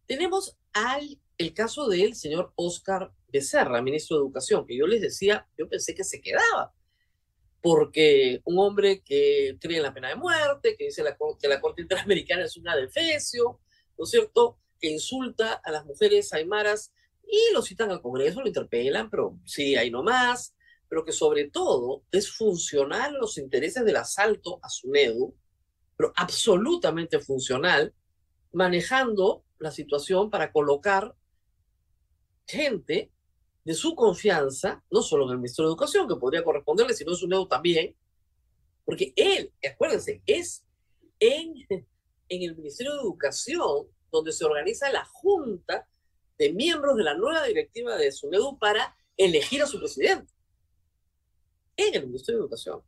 Tenemos 0.07 0.57
al 0.73 1.19
el 1.37 1.53
caso 1.53 1.87
del 1.87 2.15
señor 2.15 2.53
Oscar 2.55 3.11
Becerra, 3.27 3.81
ministro 3.81 4.17
de 4.17 4.23
Educación, 4.23 4.65
que 4.65 4.77
yo 4.77 4.85
les 4.85 5.01
decía, 5.01 5.47
yo 5.57 5.67
pensé 5.67 5.95
que 5.95 6.03
se 6.03 6.21
quedaba, 6.21 6.73
porque 7.61 8.41
un 8.45 8.59
hombre 8.59 9.01
que 9.01 9.57
cree 9.59 9.77
en 9.77 9.83
la 9.83 9.93
pena 9.93 10.09
de 10.09 10.15
muerte, 10.15 10.75
que 10.77 10.85
dice 10.85 11.03
que 11.41 11.47
la 11.47 11.59
Corte 11.59 11.81
Interamericana 11.81 12.43
es 12.43 12.57
una 12.57 12.75
defecio, 12.75 13.59
¿no 13.97 14.03
es 14.03 14.11
cierto?, 14.11 14.59
que 14.79 14.89
insulta 14.89 15.53
a 15.53 15.71
las 15.71 15.85
mujeres 15.85 16.33
aymaras 16.33 16.93
y 17.25 17.53
lo 17.53 17.61
citan 17.61 17.89
al 17.89 18.01
Congreso, 18.01 18.41
lo 18.41 18.47
interpelan, 18.47 19.09
pero 19.09 19.39
sí, 19.45 19.75
ahí 19.75 19.89
nomás, 19.89 20.53
pero 20.89 21.05
que 21.05 21.13
sobre 21.13 21.49
todo 21.49 22.03
es 22.11 22.29
funcional 22.29 23.13
los 23.13 23.37
intereses 23.37 23.85
del 23.85 23.95
asalto 23.95 24.59
a 24.61 24.69
SUNEDU, 24.69 25.33
pero 25.95 26.11
absolutamente 26.15 27.19
funcional, 27.19 27.93
manejando 28.51 29.45
la 29.63 29.71
situación 29.71 30.29
para 30.29 30.51
colocar 30.51 31.15
gente 32.45 33.11
de 33.63 33.73
su 33.73 33.95
confianza, 33.95 34.83
no 34.91 35.01
solo 35.01 35.25
en 35.25 35.31
el 35.31 35.37
Ministerio 35.37 35.69
de 35.69 35.73
Educación, 35.73 36.07
que 36.07 36.15
podría 36.15 36.43
corresponderle, 36.43 36.93
sino 36.93 37.11
en 37.11 37.17
SUNEDU 37.17 37.47
también, 37.47 37.95
porque 38.85 39.13
él, 39.15 39.51
acuérdense, 39.67 40.21
es 40.25 40.65
en, 41.19 41.53
en 41.69 42.41
el 42.43 42.55
Ministerio 42.55 42.93
de 42.93 43.01
Educación 43.01 43.87
donde 44.11 44.31
se 44.31 44.45
organiza 44.45 44.91
la 44.91 45.05
junta 45.05 45.87
de 46.37 46.51
miembros 46.53 46.97
de 46.97 47.03
la 47.03 47.15
nueva 47.15 47.45
directiva 47.45 47.95
de 47.95 48.11
SUNEDU 48.11 48.59
para 48.59 48.95
elegir 49.17 49.63
a 49.63 49.67
su 49.67 49.79
presidente. 49.79 50.31
En 51.77 51.95
el 51.95 52.07
Ministerio 52.07 52.39
de 52.39 52.43
Educación. 52.43 52.81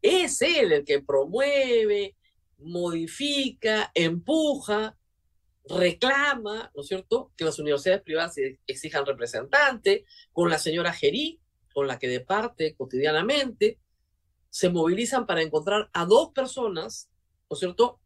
Es 0.00 0.40
él 0.40 0.72
el 0.72 0.84
que 0.84 1.02
promueve, 1.02 2.16
modifica, 2.58 3.90
empuja, 3.94 4.96
reclama, 5.68 6.70
¿no 6.74 6.82
es 6.82 6.88
cierto?, 6.88 7.32
que 7.36 7.44
las 7.44 7.58
universidades 7.58 8.02
privadas 8.02 8.36
exijan 8.66 9.06
representante, 9.06 10.04
con 10.32 10.50
la 10.50 10.58
señora 10.58 10.92
Gerí, 10.92 11.40
con 11.74 11.86
la 11.86 11.98
que 11.98 12.08
de 12.08 12.20
parte 12.20 12.74
cotidianamente, 12.74 13.78
se 14.50 14.70
movilizan 14.70 15.26
para 15.26 15.42
encontrar 15.42 15.90
a 15.92 16.04
dos 16.04 16.30
personas, 16.32 17.10
¿no 17.50 17.54
es 17.54 17.58
cierto?, 17.58 18.00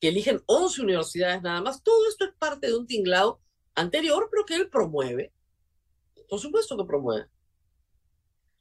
que 0.00 0.08
eligen 0.08 0.42
11 0.46 0.82
universidades 0.82 1.42
nada 1.42 1.60
más. 1.60 1.82
Todo 1.82 2.08
esto 2.08 2.24
es 2.24 2.32
parte 2.38 2.68
de 2.68 2.76
un 2.76 2.86
tinglado 2.86 3.40
anterior, 3.74 4.28
pero 4.30 4.46
que 4.46 4.54
él 4.54 4.70
promueve. 4.70 5.32
Por 6.28 6.38
supuesto 6.38 6.76
que 6.76 6.84
promueve. 6.84 7.26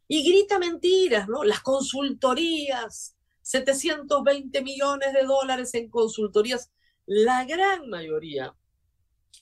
Y 0.08 0.24
grita 0.24 0.58
mentiras, 0.58 1.28
¿no? 1.28 1.44
Las 1.44 1.60
consultorías, 1.60 3.16
720 3.42 4.62
millones 4.62 5.14
de 5.14 5.24
dólares 5.24 5.74
en 5.74 5.90
consultorías. 5.90 6.72
La 7.08 7.46
gran 7.46 7.90
mayoría 7.90 8.54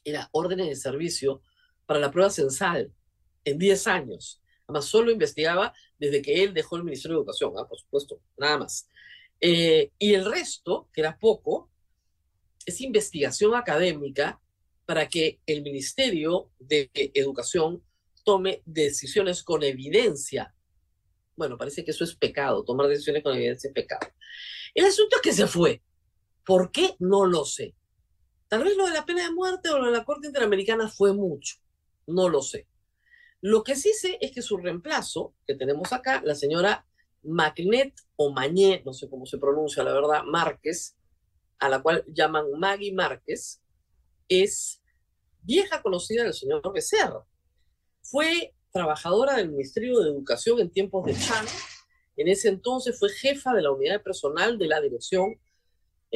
era 0.04 0.30
órdenes 0.32 0.67
de 0.67 0.75
servicio 0.75 1.41
para 1.88 1.99
la 1.99 2.12
prueba 2.12 2.30
censal 2.30 2.93
en 3.43 3.58
10 3.58 3.88
años. 3.88 4.41
Además, 4.67 4.86
solo 4.86 5.12
investigaba 5.12 5.73
desde 5.97 6.21
que 6.21 6.43
él 6.43 6.54
dejó 6.54 6.75
el 6.75 6.84
Ministerio 6.84 7.17
de 7.17 7.21
Educación, 7.21 7.54
¿ah? 7.58 7.67
por 7.67 7.80
supuesto, 7.80 8.21
nada 8.38 8.60
más. 8.60 8.88
Eh, 9.41 9.91
y 9.97 10.13
el 10.13 10.25
resto, 10.25 10.89
que 10.93 11.01
era 11.01 11.17
poco, 11.17 11.71
es 12.67 12.82
investigación 12.82 13.56
académica 13.56 14.39
para 14.86 15.10
que 15.10 15.39
el 15.47 15.63
Ministerio 15.63 16.51
de 16.60 16.91
Educación 16.93 17.84
tome 18.23 18.62
decisiones 18.65 19.43
con 19.43 19.63
evidencia. 19.63 20.54
Bueno, 21.36 21.58
parece 21.58 21.84
que 21.84 21.91
eso 21.91 22.04
es 22.04 22.15
pecado, 22.15 22.63
tomar 22.63 22.88
decisiones 22.88 23.23
con 23.23 23.36
evidencia 23.36 23.69
es 23.69 23.73
pecado. 23.73 24.08
El 24.75 24.86
asunto 24.86 25.15
es 25.15 25.21
que 25.23 25.34
se 25.34 25.47
fue. 25.47 25.82
¿Por 26.45 26.71
qué? 26.71 26.95
No 26.99 27.25
lo 27.25 27.45
sé. 27.45 27.75
Tal 28.47 28.63
vez 28.63 28.77
lo 28.77 28.86
de 28.86 28.93
la 28.93 29.05
pena 29.05 29.23
de 29.23 29.34
muerte 29.34 29.69
o 29.69 29.79
lo 29.79 29.86
de 29.88 29.91
la 29.91 30.05
Corte 30.05 30.27
Interamericana 30.27 30.88
fue 30.88 31.13
mucho. 31.13 31.55
No 32.08 32.29
lo 32.29 32.41
sé. 32.41 32.67
Lo 33.41 33.63
que 33.63 33.75
sí 33.75 33.91
sé 33.93 34.17
es 34.21 34.31
que 34.31 34.41
su 34.41 34.58
reemplazo, 34.58 35.34
que 35.45 35.55
tenemos 35.55 35.91
acá, 35.91 36.21
la 36.23 36.36
señora 36.36 36.86
Magnet 37.23 37.93
o 38.15 38.31
Mañé, 38.31 38.81
no 38.86 38.93
sé 38.93 39.10
cómo 39.10 39.25
se 39.25 39.38
pronuncia 39.38 39.84
la 39.84 39.93
verdad, 39.93 40.23
Márquez, 40.23 40.95
a 41.60 41.69
la 41.69 41.81
cual 41.81 42.03
llaman 42.08 42.45
Maggie 42.58 42.93
Márquez, 42.93 43.62
es 44.27 44.81
vieja 45.41 45.81
conocida 45.81 46.23
del 46.23 46.34
señor 46.34 46.62
Becerra. 46.73 47.25
Fue 48.01 48.53
trabajadora 48.71 49.36
del 49.38 49.51
Ministerio 49.51 49.99
de 49.99 50.10
Educación 50.10 50.60
en 50.60 50.71
tiempos 50.71 51.05
de 51.05 51.13
Chan. 51.13 51.45
En 52.17 52.27
ese 52.27 52.49
entonces 52.49 52.97
fue 52.99 53.10
jefa 53.10 53.53
de 53.53 53.62
la 53.62 53.71
unidad 53.71 54.01
personal 54.03 54.58
de 54.58 54.67
la 54.67 54.81
dirección 54.81 55.39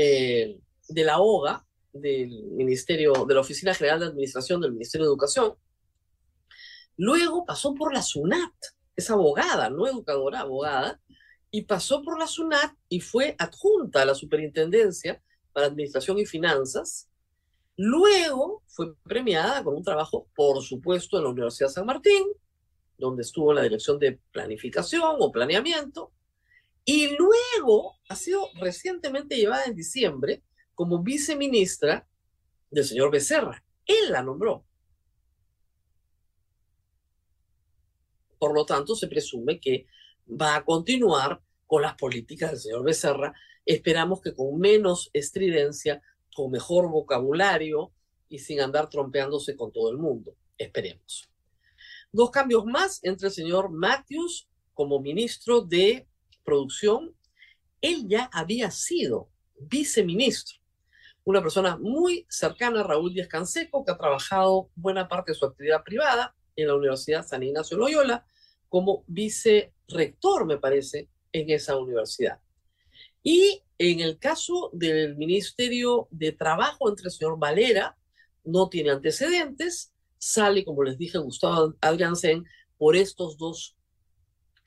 eh, 0.01 0.57
de 0.87 1.03
la 1.03 1.19
OGA, 1.19 1.65
del 1.91 2.45
Ministerio, 2.51 3.25
de 3.27 3.33
la 3.33 3.41
Oficina 3.41 3.73
General 3.73 3.99
de 3.99 4.05
Administración 4.05 4.61
del 4.61 4.71
Ministerio 4.71 5.05
de 5.05 5.09
Educación. 5.09 5.55
Luego 6.95 7.45
pasó 7.45 7.75
por 7.75 7.93
la 7.93 8.01
SUNAT, 8.01 8.53
es 8.95 9.09
abogada, 9.09 9.69
no 9.69 9.85
educadora, 9.87 10.39
abogada, 10.39 11.01
y 11.51 11.63
pasó 11.63 12.01
por 12.01 12.17
la 12.17 12.27
SUNAT 12.27 12.73
y 12.87 13.01
fue 13.01 13.35
adjunta 13.37 14.03
a 14.03 14.05
la 14.05 14.15
superintendencia 14.15 15.21
para 15.51 15.67
Administración 15.67 16.17
y 16.17 16.25
Finanzas. 16.25 17.09
Luego 17.75 18.63
fue 18.67 18.95
premiada 19.03 19.61
con 19.65 19.75
un 19.75 19.83
trabajo, 19.83 20.29
por 20.33 20.63
supuesto, 20.63 21.17
en 21.17 21.25
la 21.25 21.31
Universidad 21.31 21.67
San 21.67 21.85
Martín, 21.85 22.23
donde 22.97 23.23
estuvo 23.23 23.51
en 23.51 23.57
la 23.57 23.63
dirección 23.63 23.99
de 23.99 24.17
planificación 24.31 25.17
o 25.19 25.29
planeamiento. 25.29 26.13
Y 26.85 27.15
luego 27.15 27.97
ha 28.07 28.15
sido 28.15 28.49
recientemente 28.55 29.35
llevada 29.35 29.65
en 29.65 29.75
diciembre 29.75 30.43
como 30.73 31.03
viceministra 31.03 32.07
del 32.71 32.85
señor 32.85 33.11
Becerra. 33.11 33.63
Él 33.85 34.11
la 34.11 34.23
nombró. 34.23 34.65
Por 38.37 38.53
lo 38.53 38.65
tanto, 38.65 38.95
se 38.95 39.07
presume 39.07 39.59
que 39.59 39.87
va 40.29 40.55
a 40.55 40.63
continuar 40.63 41.41
con 41.67 41.81
las 41.81 41.95
políticas 41.95 42.51
del 42.51 42.59
señor 42.59 42.83
Becerra 42.83 43.33
Esperamos 43.69 44.21
que 44.21 44.33
con 44.33 44.57
menos 44.57 45.11
estridencia, 45.13 46.01
con 46.35 46.49
mejor 46.49 46.89
vocabulario 46.89 47.91
y 48.27 48.39
sin 48.39 48.61
andar 48.61 48.89
trompeándose 48.89 49.55
con 49.55 49.71
todo 49.71 49.91
el 49.91 49.99
mundo. 49.99 50.35
Esperemos. 50.57 51.29
Dos 52.11 52.31
cambios 52.31 52.65
más 52.65 52.99
entre 53.03 53.27
el 53.27 53.33
señor 53.33 53.69
Matthews 53.69 54.49
como 54.73 54.99
ministro 54.99 55.61
de 55.61 56.07
Producción. 56.43 57.15
Él 57.81 58.07
ya 58.07 58.29
había 58.33 58.71
sido 58.71 59.29
viceministro, 59.59 60.59
una 61.23 61.41
persona 61.41 61.77
muy 61.77 62.25
cercana 62.29 62.81
a 62.81 62.83
Raúl 62.83 63.13
Díaz 63.13 63.27
Canseco, 63.27 63.85
que 63.85 63.91
ha 63.91 63.97
trabajado 63.97 64.69
buena 64.75 65.07
parte 65.07 65.31
de 65.31 65.37
su 65.37 65.45
actividad 65.45 65.83
privada 65.83 66.35
en 66.55 66.67
la 66.67 66.75
Universidad 66.75 67.25
San 67.25 67.43
Ignacio 67.43 67.77
Loyola 67.77 68.25
como 68.67 69.03
vicerrector, 69.07 70.45
me 70.45 70.57
parece, 70.57 71.09
en 71.31 71.49
esa 71.49 71.77
universidad. 71.77 72.39
Y 73.23 73.61
en 73.77 73.99
el 73.99 74.17
caso 74.17 74.69
del 74.73 75.15
Ministerio 75.17 76.07
de 76.11 76.31
Trabajo 76.31 76.89
entre 76.89 77.05
el 77.05 77.11
señor 77.11 77.39
Valera, 77.39 77.97
no 78.43 78.69
tiene 78.69 78.91
antecedentes, 78.91 79.93
sale, 80.17 80.65
como 80.65 80.83
les 80.83 80.97
dije, 80.97 81.17
Gustavo 81.17 81.75
Adriansen 81.81 82.45
por 82.77 82.95
estos 82.95 83.37
dos 83.37 83.77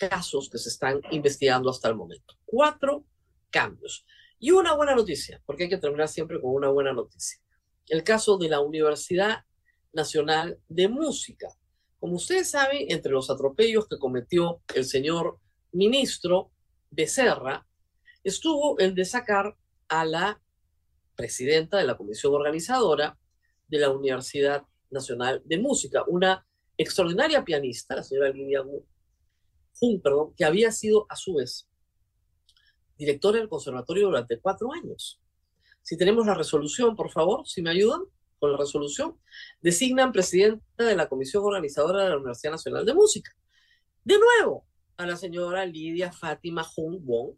casos 0.09 0.49
que 0.51 0.59
se 0.59 0.69
están 0.69 1.01
investigando 1.11 1.71
hasta 1.71 1.88
el 1.88 1.95
momento. 1.95 2.35
Cuatro 2.45 3.05
cambios. 3.51 4.05
Y 4.38 4.51
una 4.51 4.75
buena 4.75 4.95
noticia, 4.95 5.41
porque 5.47 5.65
hay 5.65 5.69
que 5.69 5.79
terminar 5.79 6.09
siempre 6.09 6.41
con 6.41 6.53
una 6.55 6.69
buena 6.69 6.93
noticia. 6.93 7.38
El 7.88 8.03
caso 8.03 8.38
de 8.38 8.49
la 8.49 8.61
Universidad 8.61 9.45
Nacional 9.93 10.59
de 10.69 10.88
Música. 10.88 11.49
Como 12.01 12.17
ustedes 12.17 12.51
saben, 12.51 12.87
entre 12.88 13.12
los 13.12 13.31
atropellos 13.31 13.87
que 13.87 13.99
cometió 13.99 14.62
el 14.75 14.85
señor 14.85 15.38
ministro 15.71 16.51
Becerra, 16.91 17.67
estuvo 18.25 18.79
el 18.79 18.95
de 18.95 19.05
sacar 19.05 19.57
a 19.88 20.05
la 20.05 20.43
presidenta 21.15 21.79
de 21.79 21.85
la 21.85 21.97
comisión 21.97 22.35
organizadora 22.35 23.19
de 23.69 23.79
la 23.79 23.91
Universidad 23.91 24.65
Nacional 24.91 25.43
de 25.45 25.59
Música, 25.59 26.05
una 26.09 26.45
extraordinaria 26.77 27.45
pianista, 27.45 27.97
la 27.97 28.03
señora 28.03 28.31
Lidia 28.31 28.62
Perdón, 30.03 30.35
que 30.37 30.45
había 30.45 30.71
sido 30.71 31.07
a 31.09 31.16
su 31.16 31.35
vez 31.35 31.68
directora 33.03 33.38
del 33.38 33.49
conservatorio 33.49 34.07
durante 34.07 34.38
cuatro 34.38 34.73
años. 34.73 35.21
Si 35.83 35.97
tenemos 35.97 36.25
la 36.25 36.35
resolución, 36.35 36.95
por 36.95 37.11
favor, 37.11 37.47
si 37.49 37.61
me 37.61 37.71
ayudan 37.71 38.03
con 38.38 38.53
la 38.53 38.59
resolución, 38.59 39.18
designan 39.61 40.12
presidenta 40.12 40.85
de 40.85 40.95
la 40.95 41.09
comisión 41.09 41.45
organizadora 41.45 42.05
de 42.05 42.11
la 42.11 42.16
Universidad 42.16 42.53
Nacional 42.53 42.87
de 42.87 42.95
Música. 42.95 43.33
De 44.05 44.18
nuevo, 44.18 44.66
a 44.97 45.07
la 45.07 45.16
señora 45.16 45.66
Lidia 45.66 46.12
Fátima 46.12 46.62
Jun 46.62 47.05
Wong, 47.05 47.35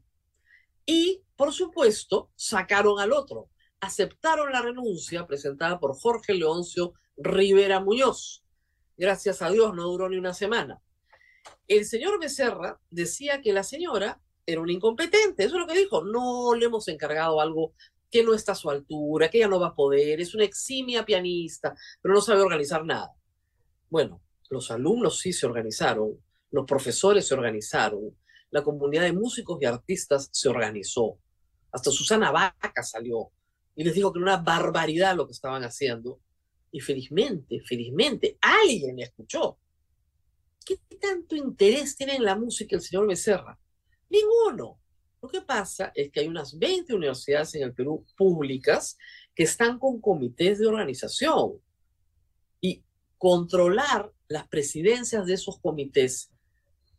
y, 0.87 1.23
por 1.37 1.53
supuesto, 1.53 2.31
sacaron 2.37 3.01
al 3.01 3.13
otro. 3.13 3.49
Aceptaron 3.81 4.53
la 4.53 4.61
renuncia 4.61 5.27
presentada 5.27 5.81
por 5.81 5.95
Jorge 5.97 6.35
Leoncio 6.35 6.93
Rivera 7.17 7.81
Muñoz. 7.81 8.45
Gracias 8.99 9.41
a 9.41 9.51
Dios 9.51 9.75
no 9.75 9.85
duró 9.85 10.11
ni 10.11 10.19
una 10.19 10.35
semana. 10.35 10.83
El 11.67 11.85
señor 11.85 12.21
Becerra 12.21 12.81
decía 12.91 13.41
que 13.41 13.53
la 13.53 13.63
señora 13.63 14.21
era 14.47 14.61
una 14.61 14.73
incompetente, 14.73 15.45
eso 15.45 15.55
es 15.57 15.61
lo 15.61 15.67
que 15.67 15.79
dijo, 15.79 16.05
no 16.05 16.55
le 16.55 16.67
hemos 16.67 16.89
encargado 16.89 17.41
algo 17.41 17.75
que 18.11 18.23
no 18.23 18.35
está 18.35 18.53
a 18.53 18.57
su 18.57 18.71
altura, 18.71 19.29
que 19.29 19.39
ella 19.39 19.49
no 19.49 19.59
va 19.59 19.69
a 19.69 19.75
poder, 19.75 20.21
es 20.21 20.35
una 20.35 20.45
eximia 20.45 21.05
pianista, 21.05 21.75
pero 22.01 22.15
no 22.15 22.21
sabe 22.21 22.43
organizar 22.43 22.85
nada. 22.85 23.13
Bueno, 23.89 24.23
los 24.51 24.71
alumnos 24.71 25.19
sí 25.19 25.33
se 25.33 25.47
organizaron, 25.47 26.19
los 26.51 26.67
profesores 26.67 27.27
se 27.27 27.35
organizaron, 27.35 28.17
la 28.51 28.63
comunidad 28.63 29.03
de 29.03 29.13
músicos 29.13 29.59
y 29.61 29.65
artistas 29.65 30.29
se 30.31 30.49
organizó. 30.49 31.19
Hasta 31.73 31.91
Susana 31.91 32.31
Vaca 32.31 32.83
salió 32.85 33.31
y 33.75 33.83
les 33.83 33.95
dijo 33.95 34.13
que 34.13 34.21
era 34.21 34.35
una 34.35 34.43
barbaridad 34.43 35.17
lo 35.17 35.27
que 35.27 35.33
estaban 35.33 35.65
haciendo. 35.65 36.21
Y 36.71 36.81
felizmente, 36.81 37.61
felizmente, 37.67 38.39
alguien 38.41 39.01
escuchó. 39.01 39.59
¿Qué 40.65 40.79
tanto 41.01 41.37
interés 41.37 41.97
tiene 41.97 42.17
en 42.17 42.25
la 42.25 42.37
música 42.37 42.77
el 42.77 42.83
señor 42.83 43.07
Becerra? 43.07 43.59
Ninguno. 44.09 44.81
Lo 45.21 45.29
que 45.29 45.41
pasa 45.41 45.93
es 45.95 46.11
que 46.11 46.21
hay 46.21 46.29
unas 46.29 46.59
20 46.59 46.95
universidades 46.95 47.55
en 47.55 47.63
el 47.63 47.75
Perú 47.75 48.05
públicas 48.17 48.97
que 49.35 49.45
están 49.45 49.79
con 49.79 50.01
comités 50.01 50.59
de 50.59 50.67
organización 50.67 51.61
y 52.61 52.85
controlar 53.19 54.13
las 54.29 54.49
presidencias 54.49 55.27
de 55.27 55.35
esos 55.35 55.59
comités 55.61 56.31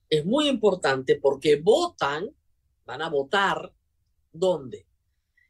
es 0.09 0.25
muy 0.25 0.47
importante 0.47 1.19
porque 1.19 1.57
votan, 1.57 2.29
van 2.85 3.01
a 3.01 3.09
votar, 3.09 3.73
¿dónde? 4.31 4.87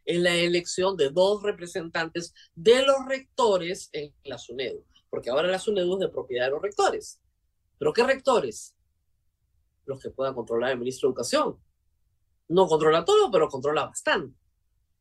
En 0.06 0.24
la 0.24 0.36
elección 0.36 0.96
de 0.96 1.10
dos 1.10 1.44
representantes 1.44 2.34
de 2.54 2.84
los 2.84 3.06
rectores 3.08 3.90
en 3.92 4.14
la 4.24 4.38
SUNEDU, 4.38 4.86
porque 5.10 5.30
ahora 5.30 5.48
la 5.48 5.60
SUNEDU 5.60 5.94
es 5.96 6.00
de 6.00 6.10
propiedad 6.10 6.46
de 6.46 6.52
los 6.52 6.62
rectores. 6.62 7.20
¿Pero 7.78 7.94
qué 7.94 8.04
rectores? 8.04 8.76
Los 9.86 10.02
que 10.02 10.10
pueda 10.10 10.34
controlar 10.34 10.72
el 10.72 10.80
ministro 10.80 11.08
de 11.08 11.12
Educación. 11.12 11.58
No 12.48 12.68
controla 12.68 13.06
todo, 13.06 13.32
pero 13.32 13.48
controla 13.48 13.86
bastante. 13.86 14.38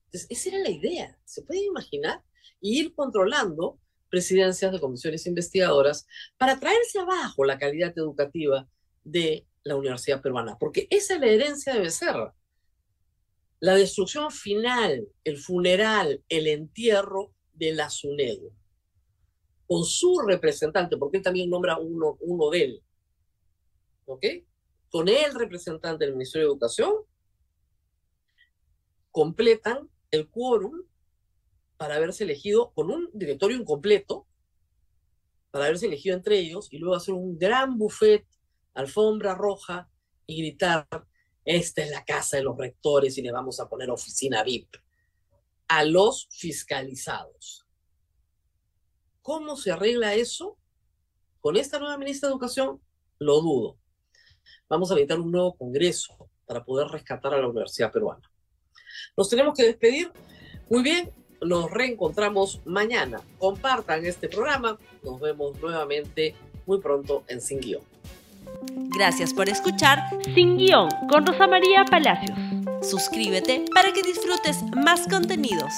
Entonces, 0.06 0.26
esa 0.30 0.48
era 0.50 0.58
la 0.58 0.70
idea. 0.70 1.18
¿Se 1.24 1.42
puede 1.42 1.64
imaginar? 1.64 2.22
ir 2.60 2.94
controlando 2.94 3.78
presidencias 4.08 4.72
de 4.72 4.80
comisiones 4.80 5.26
investigadoras 5.26 6.06
para 6.38 6.58
traerse 6.58 6.98
abajo 6.98 7.44
la 7.44 7.58
calidad 7.58 7.92
educativa 7.96 8.68
de 9.02 9.46
la 9.64 9.76
Universidad 9.76 10.22
Peruana, 10.22 10.56
porque 10.58 10.86
esa 10.90 11.14
es 11.14 11.20
la 11.20 11.26
herencia 11.26 11.74
de 11.74 11.80
Becerra. 11.80 12.34
La 13.60 13.74
destrucción 13.74 14.30
final, 14.30 15.08
el 15.24 15.38
funeral, 15.38 16.22
el 16.28 16.46
entierro 16.46 17.34
de 17.52 17.72
la 17.72 17.90
SUNEDU, 17.90 18.52
con 19.66 19.84
su 19.84 20.20
representante, 20.20 20.96
porque 20.96 21.18
él 21.18 21.22
también 21.22 21.50
nombra 21.50 21.78
uno, 21.78 22.16
uno 22.20 22.50
de 22.50 22.64
él, 22.64 22.82
¿ok? 24.06 24.24
Con 24.90 25.08
el 25.08 25.34
representante 25.34 26.04
del 26.04 26.14
Ministerio 26.14 26.48
de 26.48 26.52
Educación, 26.52 26.94
completan 29.10 29.88
el 30.10 30.28
quórum 30.28 30.82
para 31.76 31.96
haberse 31.96 32.24
elegido 32.24 32.72
con 32.72 32.90
un 32.90 33.10
directorio 33.12 33.56
incompleto, 33.56 34.26
para 35.50 35.66
haberse 35.66 35.86
elegido 35.86 36.16
entre 36.16 36.38
ellos 36.38 36.68
y 36.70 36.78
luego 36.78 36.96
hacer 36.96 37.14
un 37.14 37.38
gran 37.38 37.78
buffet, 37.78 38.26
alfombra 38.74 39.34
roja 39.34 39.88
y 40.26 40.38
gritar, 40.38 40.86
esta 41.44 41.82
es 41.82 41.90
la 41.90 42.04
casa 42.04 42.38
de 42.38 42.42
los 42.42 42.56
rectores 42.56 43.16
y 43.18 43.22
le 43.22 43.32
vamos 43.32 43.60
a 43.60 43.68
poner 43.68 43.90
oficina 43.90 44.42
VIP 44.42 44.76
a 45.68 45.84
los 45.84 46.28
fiscalizados. 46.30 47.63
¿Cómo 49.24 49.56
se 49.56 49.72
arregla 49.72 50.12
eso? 50.12 50.58
Con 51.40 51.56
esta 51.56 51.78
nueva 51.78 51.96
ministra 51.96 52.28
de 52.28 52.34
Educación, 52.34 52.78
lo 53.18 53.40
dudo. 53.40 53.78
Vamos 54.68 54.90
a 54.90 54.94
necesitar 54.94 55.18
un 55.18 55.32
nuevo 55.32 55.56
congreso 55.56 56.28
para 56.44 56.62
poder 56.62 56.88
rescatar 56.88 57.32
a 57.32 57.38
la 57.38 57.48
Universidad 57.48 57.90
Peruana. 57.90 58.30
Nos 59.16 59.30
tenemos 59.30 59.56
que 59.56 59.64
despedir. 59.64 60.12
Muy 60.68 60.82
bien, 60.82 61.10
nos 61.40 61.70
reencontramos 61.70 62.60
mañana. 62.66 63.18
Compartan 63.38 64.04
este 64.04 64.28
programa. 64.28 64.78
Nos 65.02 65.18
vemos 65.18 65.58
nuevamente 65.58 66.36
muy 66.66 66.82
pronto 66.82 67.24
en 67.26 67.40
Sin 67.40 67.60
Guión. 67.60 67.82
Gracias 68.94 69.32
por 69.32 69.48
escuchar 69.48 70.00
Sin 70.34 70.58
Guión 70.58 70.90
con 71.08 71.24
Rosa 71.24 71.46
María 71.46 71.86
Palacios. 71.86 72.38
Suscríbete 72.82 73.64
para 73.74 73.90
que 73.94 74.02
disfrutes 74.02 74.62
más 74.74 75.08
contenidos. 75.08 75.72